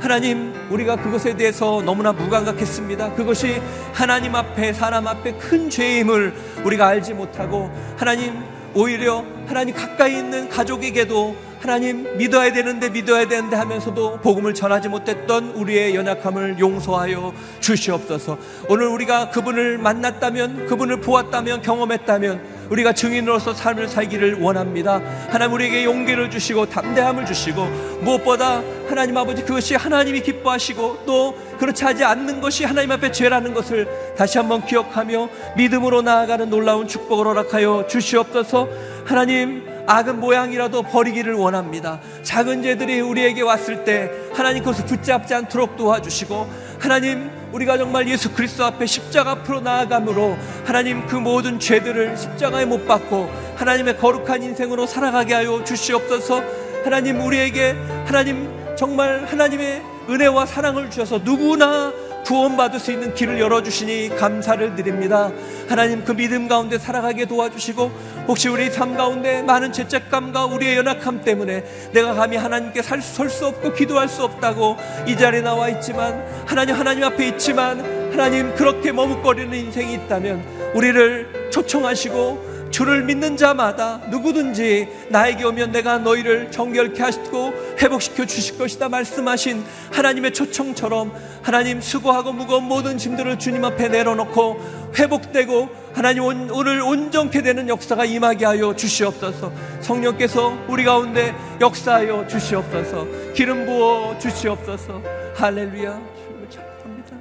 하나님, 0.00 0.54
우리가 0.70 0.96
그것에 0.96 1.36
대해서 1.36 1.82
너무나 1.84 2.12
무감각했습니다. 2.12 3.12
그것이 3.12 3.60
하나님 3.92 4.34
앞에, 4.34 4.72
사람 4.72 5.06
앞에 5.06 5.32
큰 5.32 5.68
죄임을 5.68 6.32
우리가 6.64 6.86
알지 6.86 7.12
못하고, 7.12 7.70
하나님, 7.98 8.42
오히려 8.72 9.22
하나님 9.46 9.74
가까이 9.74 10.16
있는 10.16 10.48
가족에게도 10.48 11.36
하나님 11.60 12.16
믿어야 12.16 12.52
되는데 12.52 12.88
믿어야 12.88 13.28
되는데 13.28 13.54
하면서도 13.54 14.20
복음을 14.22 14.54
전하지 14.54 14.88
못했던 14.88 15.50
우리의 15.50 15.94
연약함을 15.94 16.58
용서하여 16.58 17.34
주시옵소서. 17.60 18.38
오늘 18.68 18.86
우리가 18.86 19.28
그분을 19.28 19.76
만났다면, 19.76 20.66
그분을 20.66 21.02
보았다면, 21.02 21.60
경험했다면 21.60 22.60
우리가 22.70 22.94
증인으로서 22.94 23.52
삶을 23.52 23.88
살기를 23.88 24.40
원합니다. 24.40 25.02
하나님 25.28 25.54
우리에게 25.54 25.84
용기를 25.84 26.30
주시고 26.30 26.66
담대함을 26.66 27.26
주시고 27.26 27.64
무엇보다 28.00 28.62
하나님 28.88 29.16
아버지 29.16 29.42
그것이 29.42 29.74
하나님이 29.74 30.22
기뻐하시고 30.22 31.00
또 31.04 31.36
그렇지 31.58 31.84
하지 31.84 32.04
않는 32.04 32.40
것이 32.40 32.64
하나님 32.64 32.92
앞에 32.92 33.10
죄라는 33.10 33.54
것을 33.54 34.14
다시 34.16 34.38
한번 34.38 34.64
기억하며 34.64 35.28
믿음으로 35.56 36.02
나아가는 36.02 36.48
놀라운 36.48 36.86
축복을 36.86 37.26
허락하여 37.26 37.86
주시옵소서. 37.88 38.68
하나님 39.04 39.69
악은 39.86 40.20
모양이라도 40.20 40.82
버리기를 40.82 41.34
원합니다. 41.34 42.00
작은 42.22 42.62
죄들이 42.62 43.00
우리에게 43.00 43.42
왔을 43.42 43.84
때 43.84 44.10
하나님 44.32 44.62
그것을 44.62 44.86
붙잡지 44.86 45.34
않도록 45.34 45.76
도와주시고 45.76 46.48
하나님 46.78 47.30
우리가 47.52 47.76
정말 47.78 48.08
예수 48.08 48.32
그리스도 48.32 48.64
앞에 48.64 48.86
십자가 48.86 49.32
앞으로 49.32 49.60
나아감으로 49.60 50.36
하나님 50.64 51.06
그 51.06 51.16
모든 51.16 51.58
죄들을 51.58 52.16
십자가에 52.16 52.64
못 52.64 52.86
박고 52.86 53.28
하나님의 53.56 53.98
거룩한 53.98 54.42
인생으로 54.42 54.86
살아가게 54.86 55.34
하여 55.34 55.62
주시옵소서 55.64 56.42
하나님 56.84 57.20
우리에게 57.20 57.74
하나님 58.06 58.48
정말 58.76 59.24
하나님의 59.26 59.82
은혜와 60.08 60.46
사랑을 60.46 60.90
주셔서 60.90 61.18
누구나 61.18 61.92
구원받을 62.24 62.78
수 62.78 62.92
있는 62.92 63.14
길을 63.14 63.40
열어주시니 63.40 64.16
감사를 64.16 64.76
드립니다. 64.76 65.32
하나님 65.68 66.04
그 66.04 66.12
믿음 66.14 66.48
가운데 66.48 66.78
살아가게 66.78 67.24
도와주시고 67.24 67.90
혹시 68.30 68.48
우리 68.48 68.70
삶 68.70 68.96
가운데 68.96 69.42
많은 69.42 69.72
죄책감과 69.72 70.44
우리의 70.46 70.76
연약함 70.76 71.22
때문에 71.24 71.64
내가 71.92 72.14
감히 72.14 72.36
하나님께 72.36 72.80
설 72.80 73.28
수 73.28 73.46
없고 73.46 73.72
기도할 73.72 74.08
수 74.08 74.22
없다고 74.22 74.76
이 75.08 75.16
자리에 75.16 75.40
나와 75.40 75.68
있지만 75.70 76.24
하나님 76.46 76.76
하나님 76.76 77.02
앞에 77.02 77.26
있지만 77.26 77.80
하나님 78.12 78.54
그렇게 78.54 78.92
머뭇거리는 78.92 79.52
인생이 79.52 79.94
있다면 79.94 80.44
우리를 80.74 81.50
초청하시고 81.50 82.70
주를 82.70 83.02
믿는 83.02 83.36
자마다 83.36 84.00
누구든지 84.10 84.86
나에게 85.08 85.42
오면 85.42 85.72
내가 85.72 85.98
너희를 85.98 86.52
정결케 86.52 87.02
하시고 87.02 87.52
회복시켜 87.82 88.26
주실 88.26 88.58
것이다 88.58 88.88
말씀하신 88.88 89.64
하나님의 89.90 90.32
초청처럼 90.34 91.12
하나님 91.42 91.80
수고하고 91.80 92.32
무거운 92.32 92.62
모든 92.64 92.96
짐들을 92.96 93.40
주님 93.40 93.64
앞에 93.64 93.88
내려놓고 93.88 94.92
회복되고 94.96 95.79
하나님 95.92 96.22
오늘 96.24 96.80
온전케 96.82 97.42
되는 97.42 97.68
역사가 97.68 98.04
임하게 98.04 98.44
하여 98.46 98.74
주시옵소서. 98.74 99.52
성령께서 99.80 100.56
우리 100.68 100.84
가운데 100.84 101.34
역사하여 101.60 102.26
주시옵소서. 102.26 103.32
기름 103.34 103.66
부어 103.66 104.16
주시옵소서. 104.18 105.02
할렐루야. 105.34 106.00
주님을 106.24 106.50
찬양합니다. 106.50 107.16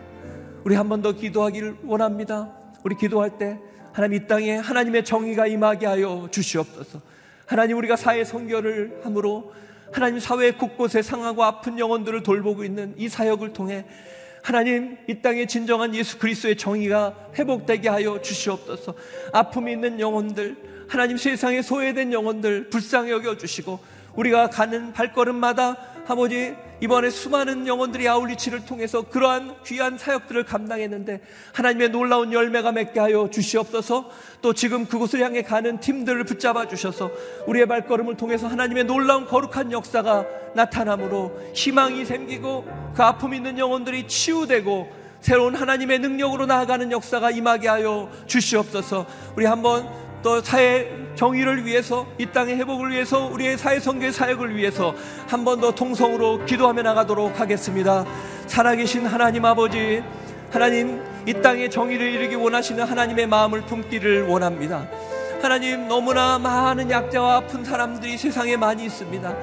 우리 0.64 0.76
한 0.76 0.88
번 0.88 1.02
더 1.02 1.12
기도하기를 1.12 1.78
원합니다. 1.86 2.50
우리 2.84 2.96
기도할 2.96 3.38
때 3.38 3.58
하나님 3.92 4.22
이 4.22 4.28
땅에 4.28 4.56
하나님의 4.58 5.04
정의가 5.04 5.48
임하게 5.48 5.86
하여 5.88 6.28
주시옵소서. 6.32 7.02
하나님 7.48 7.78
우리가 7.78 7.96
사회 7.96 8.24
선교를 8.24 9.02
함으로 9.04 9.52
하나님 9.92 10.20
사회 10.20 10.52
곳곳에 10.52 11.02
상하고 11.02 11.44
아픈 11.44 11.80
영혼들을 11.80 12.22
돌보고 12.22 12.64
있는 12.64 12.94
이 12.98 13.10
사역을 13.10 13.54
통해 13.54 13.86
하나님 14.42 14.98
이 15.08 15.22
땅에 15.22 15.46
진정한 15.46 15.94
예수 15.96 16.18
그리스도의 16.18 16.58
정의가 16.58 17.32
회복되게 17.36 17.90
하여 17.90 18.22
주시옵소서. 18.22 18.96
아픔이 19.34 19.74
있는 19.74 20.00
영혼들, 20.00 20.56
하나님 20.88 21.18
세상에 21.18 21.62
소외된 21.62 22.14
영혼들 22.14 22.70
불쌍히 22.70 23.12
여겨 23.12 23.38
주시고 23.38 23.80
우리가 24.16 24.50
가는 24.50 24.92
발걸음마다 24.94 25.99
아버지 26.10 26.56
이번에 26.82 27.12
수많은 27.12 27.68
영혼들이 27.68 28.08
아울리치를 28.10 28.66
통해서 28.66 29.04
그러한 29.04 29.58
귀한 29.64 29.96
사역들을 29.96 30.44
감당했는데 30.44 31.22
하나님의 31.54 31.90
놀라운 31.90 32.34
열매가 32.34 32.72
맺게 32.72 33.00
하여 33.00 33.30
주시옵소서. 33.30 34.10
또 34.42 34.54
지금 34.54 34.88
그곳을 34.88 35.22
향해 35.22 35.44
가는 35.44 35.80
팀들을 35.80 36.24
붙잡아 36.24 36.68
주셔서 36.68 37.12
우리의 37.46 37.68
발걸음을 37.68 38.18
통해서 38.18 38.48
하나님의 38.48 38.86
놀라운 38.86 39.28
거룩한 39.28 39.72
역사가 39.72 40.26
나타나므로 40.56 41.40
희망이 41.54 42.04
생기고 42.06 42.66
그 42.96 43.04
아픔 43.04 43.36
있는 43.36 43.60
영혼들이 43.60 44.08
치유되고 44.08 44.90
새로운 45.22 45.54
하나님의 45.54 46.00
능력으로 46.00 46.48
나아가는 46.48 46.92
역사가 46.92 47.30
임하게 47.30 47.68
하여 47.68 48.10
주시옵소서. 48.26 49.06
우리 49.36 49.46
한번 49.46 49.88
또 50.22 50.42
사회 50.42 50.92
정의를 51.16 51.66
위해서 51.66 52.06
이 52.18 52.26
땅의 52.26 52.56
회복을 52.58 52.92
위해서 52.92 53.26
우리의 53.28 53.58
사회 53.58 53.80
성교의 53.80 54.12
사역을 54.12 54.56
위해서 54.56 54.94
한 55.28 55.44
번 55.46 55.60
더 55.62 55.72
통성으로 55.72 56.46
기도하며 56.46 56.82
나가도록 56.84 57.40
하겠습니다. 57.40 58.06
살아계신 58.48 59.06
하나님 59.06 59.46
아버지 59.46 60.04
하나님 60.52 61.02
이 61.26 61.34
땅의 61.34 61.70
정의를 61.70 62.12
이루기 62.12 62.36
원하시는 62.36 62.84
하나님의 62.84 63.28
마음을 63.28 63.62
품기를 63.62 64.24
원합니다. 64.28 64.88
하나님 65.42 65.88
너무나 65.88 66.38
많은 66.40 66.90
약자와 66.92 67.36
아픈 67.38 67.64
사람들이 67.64 68.18
세상에 68.18 68.58
많이 68.58 68.86
있습니다. 68.86 69.36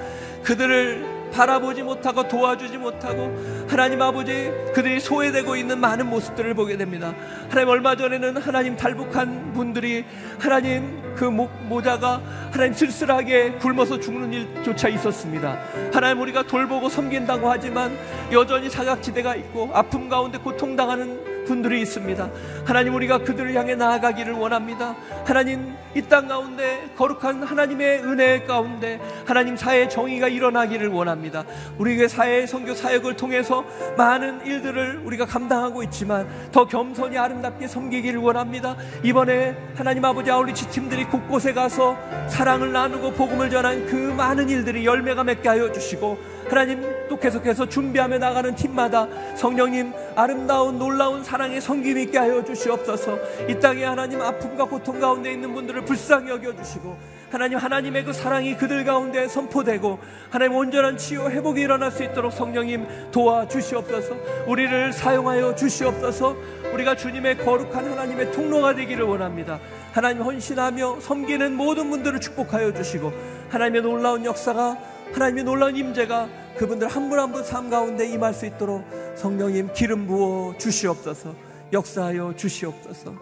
그들을 0.46 1.16
바라보지 1.32 1.82
못하고 1.82 2.26
도와주지 2.28 2.78
못하고 2.78 3.36
하나님 3.68 4.00
아버지 4.00 4.50
그들이 4.72 5.00
소외되고 5.00 5.56
있는 5.56 5.80
많은 5.80 6.06
모습들을 6.06 6.54
보게 6.54 6.76
됩니다. 6.76 7.12
하나님 7.48 7.68
얼마 7.68 7.96
전에는 7.96 8.36
하나님 8.36 8.76
탈북한 8.76 9.52
분들이 9.52 10.04
하나님 10.38 11.02
그 11.16 11.24
모, 11.24 11.48
모자가 11.64 12.22
하나님 12.52 12.72
쓸쓸하게 12.72 13.54
굶어서 13.54 13.98
죽는 13.98 14.32
일조차 14.32 14.88
있었습니다. 14.88 15.58
하나님 15.92 16.22
우리가 16.22 16.44
돌보고 16.44 16.88
섬긴다고 16.88 17.50
하지만 17.50 17.98
여전히 18.32 18.70
사각지대가 18.70 19.34
있고 19.34 19.70
아픔 19.74 20.08
가운데 20.08 20.38
고통당하는 20.38 21.35
분들이 21.46 21.80
있습니다. 21.80 22.28
하나님 22.66 22.94
우리가 22.94 23.18
그들을 23.18 23.54
향해 23.54 23.74
나아가기를 23.74 24.34
원합니다. 24.34 24.94
하나님 25.24 25.74
이 25.94 26.02
땅 26.02 26.28
가운데 26.28 26.90
거룩한 26.96 27.42
하나님의 27.42 28.00
은혜 28.04 28.42
가운데 28.42 29.00
하나님 29.24 29.56
사회의 29.56 29.88
정의가 29.88 30.28
일어나기를 30.28 30.88
원합니다. 30.88 31.44
우리의 31.78 32.08
사회 32.08 32.46
선교 32.46 32.74
사역을 32.74 33.16
통해서 33.16 33.64
많은 33.96 34.44
일들을 34.44 35.00
우리가 35.04 35.24
감당하고 35.24 35.82
있지만 35.84 36.28
더 36.52 36.66
겸손히 36.66 37.16
아름답게 37.16 37.66
섬기기를 37.66 38.20
원합니다. 38.20 38.76
이번에 39.02 39.56
하나님 39.74 40.04
아버지 40.04 40.30
아울리치 40.30 40.68
팀들이 40.68 41.04
곳곳에 41.04 41.54
가서 41.54 41.96
사랑을 42.28 42.72
나누고 42.72 43.12
복음을 43.12 43.48
전한 43.48 43.86
그 43.86 43.94
많은 43.96 44.50
일들이 44.50 44.84
열매가 44.84 45.24
맺게 45.24 45.48
하여 45.48 45.72
주시고 45.72 46.35
하나님 46.48 46.82
또 47.08 47.18
계속해서 47.18 47.68
준비하며 47.68 48.18
나가는 48.18 48.54
팀마다 48.54 49.06
성령님 49.36 49.92
아름다운 50.14 50.78
놀라운 50.78 51.22
사랑의 51.22 51.60
성김 51.60 51.98
있게 51.98 52.18
하여 52.18 52.44
주시옵소서. 52.44 53.18
이 53.48 53.58
땅에 53.60 53.84
하나님 53.84 54.20
아픔과 54.20 54.64
고통 54.64 55.00
가운데 55.00 55.32
있는 55.32 55.52
분들을 55.52 55.84
불쌍히 55.84 56.30
여겨주시고 56.30 56.96
하나님 57.30 57.58
하나님의 57.58 58.04
그 58.04 58.12
사랑이 58.12 58.56
그들 58.56 58.84
가운데 58.84 59.26
선포되고 59.26 59.98
하나님 60.30 60.56
온전한 60.56 60.96
치유 60.96 61.28
회복이 61.28 61.60
일어날 61.60 61.90
수 61.90 62.04
있도록 62.04 62.32
성령님 62.32 62.86
도와주시옵소서. 63.10 64.16
우리를 64.46 64.92
사용하여 64.92 65.54
주시옵소서. 65.56 66.36
우리가 66.72 66.96
주님의 66.96 67.38
거룩한 67.38 67.90
하나님의 67.90 68.32
통로가 68.32 68.74
되기를 68.74 69.04
원합니다. 69.04 69.58
하나님 69.92 70.22
헌신하며 70.22 71.00
섬기는 71.00 71.54
모든 71.56 71.90
분들을 71.90 72.20
축복하여 72.20 72.72
주시고 72.72 73.12
하나님의 73.50 73.82
놀라운 73.82 74.24
역사가 74.24 74.95
하나님의 75.12 75.44
놀라운 75.44 75.76
임재가 75.76 76.28
그분들 76.56 76.88
한 76.88 77.08
분 77.08 77.18
한 77.18 77.32
분 77.32 77.42
삶 77.44 77.70
가운데 77.70 78.06
임할 78.08 78.34
수 78.34 78.46
있도록 78.46 78.84
성령님 79.16 79.72
기름 79.72 80.06
부어 80.06 80.56
주시옵소서 80.58 81.34
역사하여 81.72 82.34
주시옵소서 82.36 83.14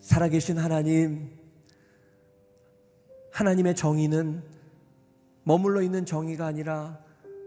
살아계신 0.00 0.58
하나님 0.58 1.30
하나님의 3.32 3.74
정의는 3.74 4.42
머물러 5.44 5.82
있는 5.82 6.06
정의가 6.06 6.46
아니라 6.46 6.98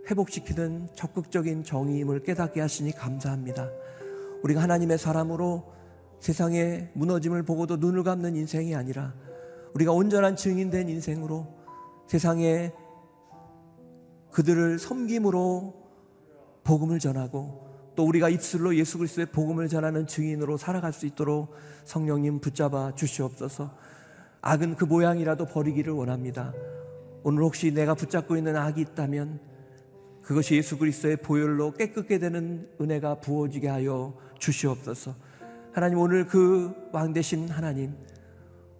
회복시키는 0.10 0.90
적극적인 0.96 1.64
정의임을 1.64 2.24
깨닫게 2.24 2.62
하시니 2.62 2.92
감사합니다. 2.94 3.70
우리가 4.44 4.62
하나님의 4.62 4.98
사람으로 4.98 5.72
세상의 6.20 6.92
무너짐을 6.94 7.44
보고도 7.44 7.78
눈을 7.78 8.04
감는 8.04 8.36
인생이 8.36 8.76
아니라 8.76 9.14
우리가 9.74 9.92
온전한 9.92 10.36
증인된 10.36 10.90
인생으로 10.90 11.48
세상에 12.08 12.74
그들을 14.32 14.80
섬김으로 14.80 15.74
복음을 16.64 17.00
전하고 17.00 17.68
또 17.96 18.06
우리가 18.06 18.30
입술로 18.30 18.76
예수 18.76 18.98
그리스도의 18.98 19.28
복음을 19.28 19.68
전하는 19.68 20.06
증인으로 20.06 20.58
살아갈 20.58 20.94
수 20.94 21.06
있도록 21.06 21.54
성령님 21.86 22.40
붙잡아 22.40 22.94
주시옵소서. 22.94 23.72
악은 24.42 24.76
그 24.76 24.86
모양이라도 24.86 25.46
버리기를 25.46 25.94
원합니다. 25.94 26.54
오늘 27.24 27.44
혹시 27.44 27.72
내가 27.72 27.96
붙잡고 27.96 28.38
있는 28.38 28.56
악이 28.56 28.82
있다면 28.82 29.40
그것이 30.22 30.56
예수 30.56 30.78
그리스도의 30.78 31.18
보혈로 31.18 31.72
깨끗게 31.74 32.20
되는 32.20 32.70
은혜가 32.80 33.22
부어지게 33.22 33.68
하여 33.68 34.14
주시옵소서. 34.40 35.16
하나님 35.74 36.00
오늘 36.00 36.26
그 36.28 36.88
왕 36.92 37.14
대신 37.14 37.50
하나님 37.50 37.96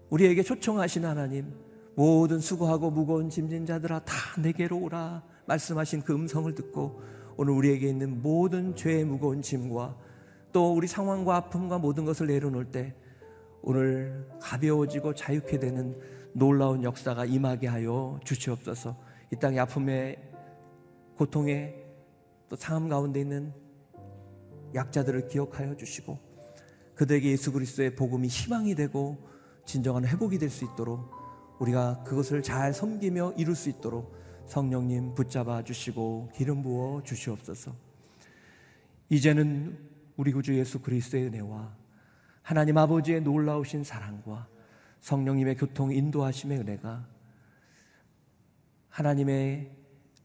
우리에게 0.10 0.44
초청하신 0.44 1.06
하나님 1.06 1.54
모든 1.96 2.40
수고하고 2.40 2.92
무거운 2.92 3.30
짐진 3.30 3.66
자들아 3.66 4.00
다 4.00 4.14
내게로 4.40 4.80
오라 4.80 5.24
말씀하신 5.48 6.04
그 6.04 6.14
음성을 6.14 6.54
듣고 6.54 7.02
오늘 7.36 7.54
우리에게 7.54 7.90
있는 7.90 8.22
모든 8.22 8.76
죄의 8.76 9.06
무거운 9.06 9.42
짐과 9.42 9.98
또 10.54 10.74
우리 10.74 10.88
상황과 10.88 11.36
아픔과 11.36 11.80
모든 11.80 12.06
것을 12.06 12.28
내려놓을 12.28 12.66
때 12.72 12.96
오늘 13.62 14.28
가벼워지고 14.42 15.14
자유케 15.14 15.60
되는 15.60 15.96
놀라운 16.34 16.84
역사가 16.84 17.26
임하게 17.26 17.68
하여 17.68 18.20
주시옵소서. 18.24 18.96
이 19.34 19.36
땅의 19.36 19.60
아픔에 19.60 20.18
고통에 21.18 21.76
또 22.48 22.56
상함 22.56 22.88
가운데 22.88 23.20
있는 23.20 23.52
약자들을 24.74 25.28
기억하여 25.28 25.76
주시고 25.76 26.18
그들에게 26.96 27.30
예수 27.32 27.52
그리스도의 27.52 27.96
복음이 27.96 28.28
희망이 28.28 28.76
되고 28.76 29.18
진정한 29.68 30.06
회복이 30.06 30.40
될 30.40 30.50
수 30.50 30.64
있도록 30.64 31.12
우리가 31.60 32.04
그것을 32.04 32.42
잘 32.42 32.74
섬기며 32.74 33.34
이룰 33.38 33.54
수 33.54 33.70
있도록 33.70 34.16
성령님 34.46 35.14
붙잡아 35.14 35.64
주시고 35.64 36.32
기름 36.34 36.64
부어 36.64 37.04
주시옵소서. 37.04 37.76
이제는 39.10 39.78
우리 40.16 40.32
구주 40.32 40.58
예수 40.58 40.82
그리스도의 40.82 41.26
은혜와 41.26 41.76
하나님 42.42 42.78
아버지의 42.78 43.22
놀라우신 43.22 43.84
사랑과 43.84 44.48
성령님의 45.02 45.58
교통 45.58 45.92
인도하심의 45.92 46.60
은혜가 46.60 47.06
하나님의 48.90 49.76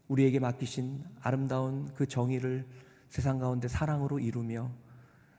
우리에게 0.07 0.38
맡기신 0.38 1.05
아름다운 1.20 1.93
그 1.95 2.07
정의를 2.07 2.64
세상 3.09 3.40
가운데 3.40 3.66
사랑으로 3.66 4.20
이루며 4.20 4.70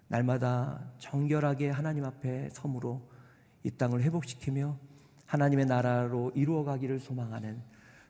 날마다 0.10 0.91
정결하게 0.99 1.70
하나님 1.70 2.04
앞에 2.04 2.49
섬으로 2.49 3.12
이 3.64 3.72
땅을 3.72 4.01
회복시키며 4.03 4.78
하나님의 5.26 5.66
나라로 5.66 6.32
이루어가기를 6.36 6.99
소망하는 6.99 7.61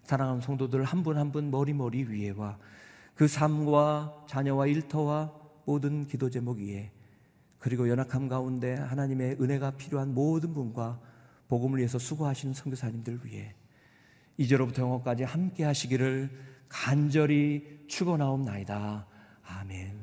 사랑하는 0.04 0.42
성도들 0.42 0.84
한 0.84 1.04
분 1.04 1.18
한 1.18 1.32
분 1.32 1.50
머리머리 1.52 2.04
위에와 2.10 2.58
그 3.16 3.28
삶과 3.28 4.26
자녀와 4.28 4.68
일터와 4.68 5.32
모든 5.66 6.08
기도 6.08 6.30
제목 6.30 6.58
위에 6.58 6.92
그리고 7.60 7.88
연약함 7.88 8.28
가운데 8.28 8.76
하나님의 8.76 9.38
은혜가 9.40 9.72
필요한 9.72 10.14
모든 10.14 10.54
분과 10.54 11.00
복음을 11.48 11.78
위해서 11.78 11.98
수고하시는 11.98 12.54
선교사님들 12.54 13.22
위해 13.24 13.56
이제로부터 14.38 14.82
영원까지 14.82 15.24
함께 15.24 15.64
하시기를 15.64 16.30
간절히 16.68 17.86
축원하옵나이다. 17.88 19.06
아멘. 19.46 20.03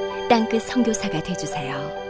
땅끝 0.31 0.61
성교사가 0.61 1.21
되주세요 1.23 2.00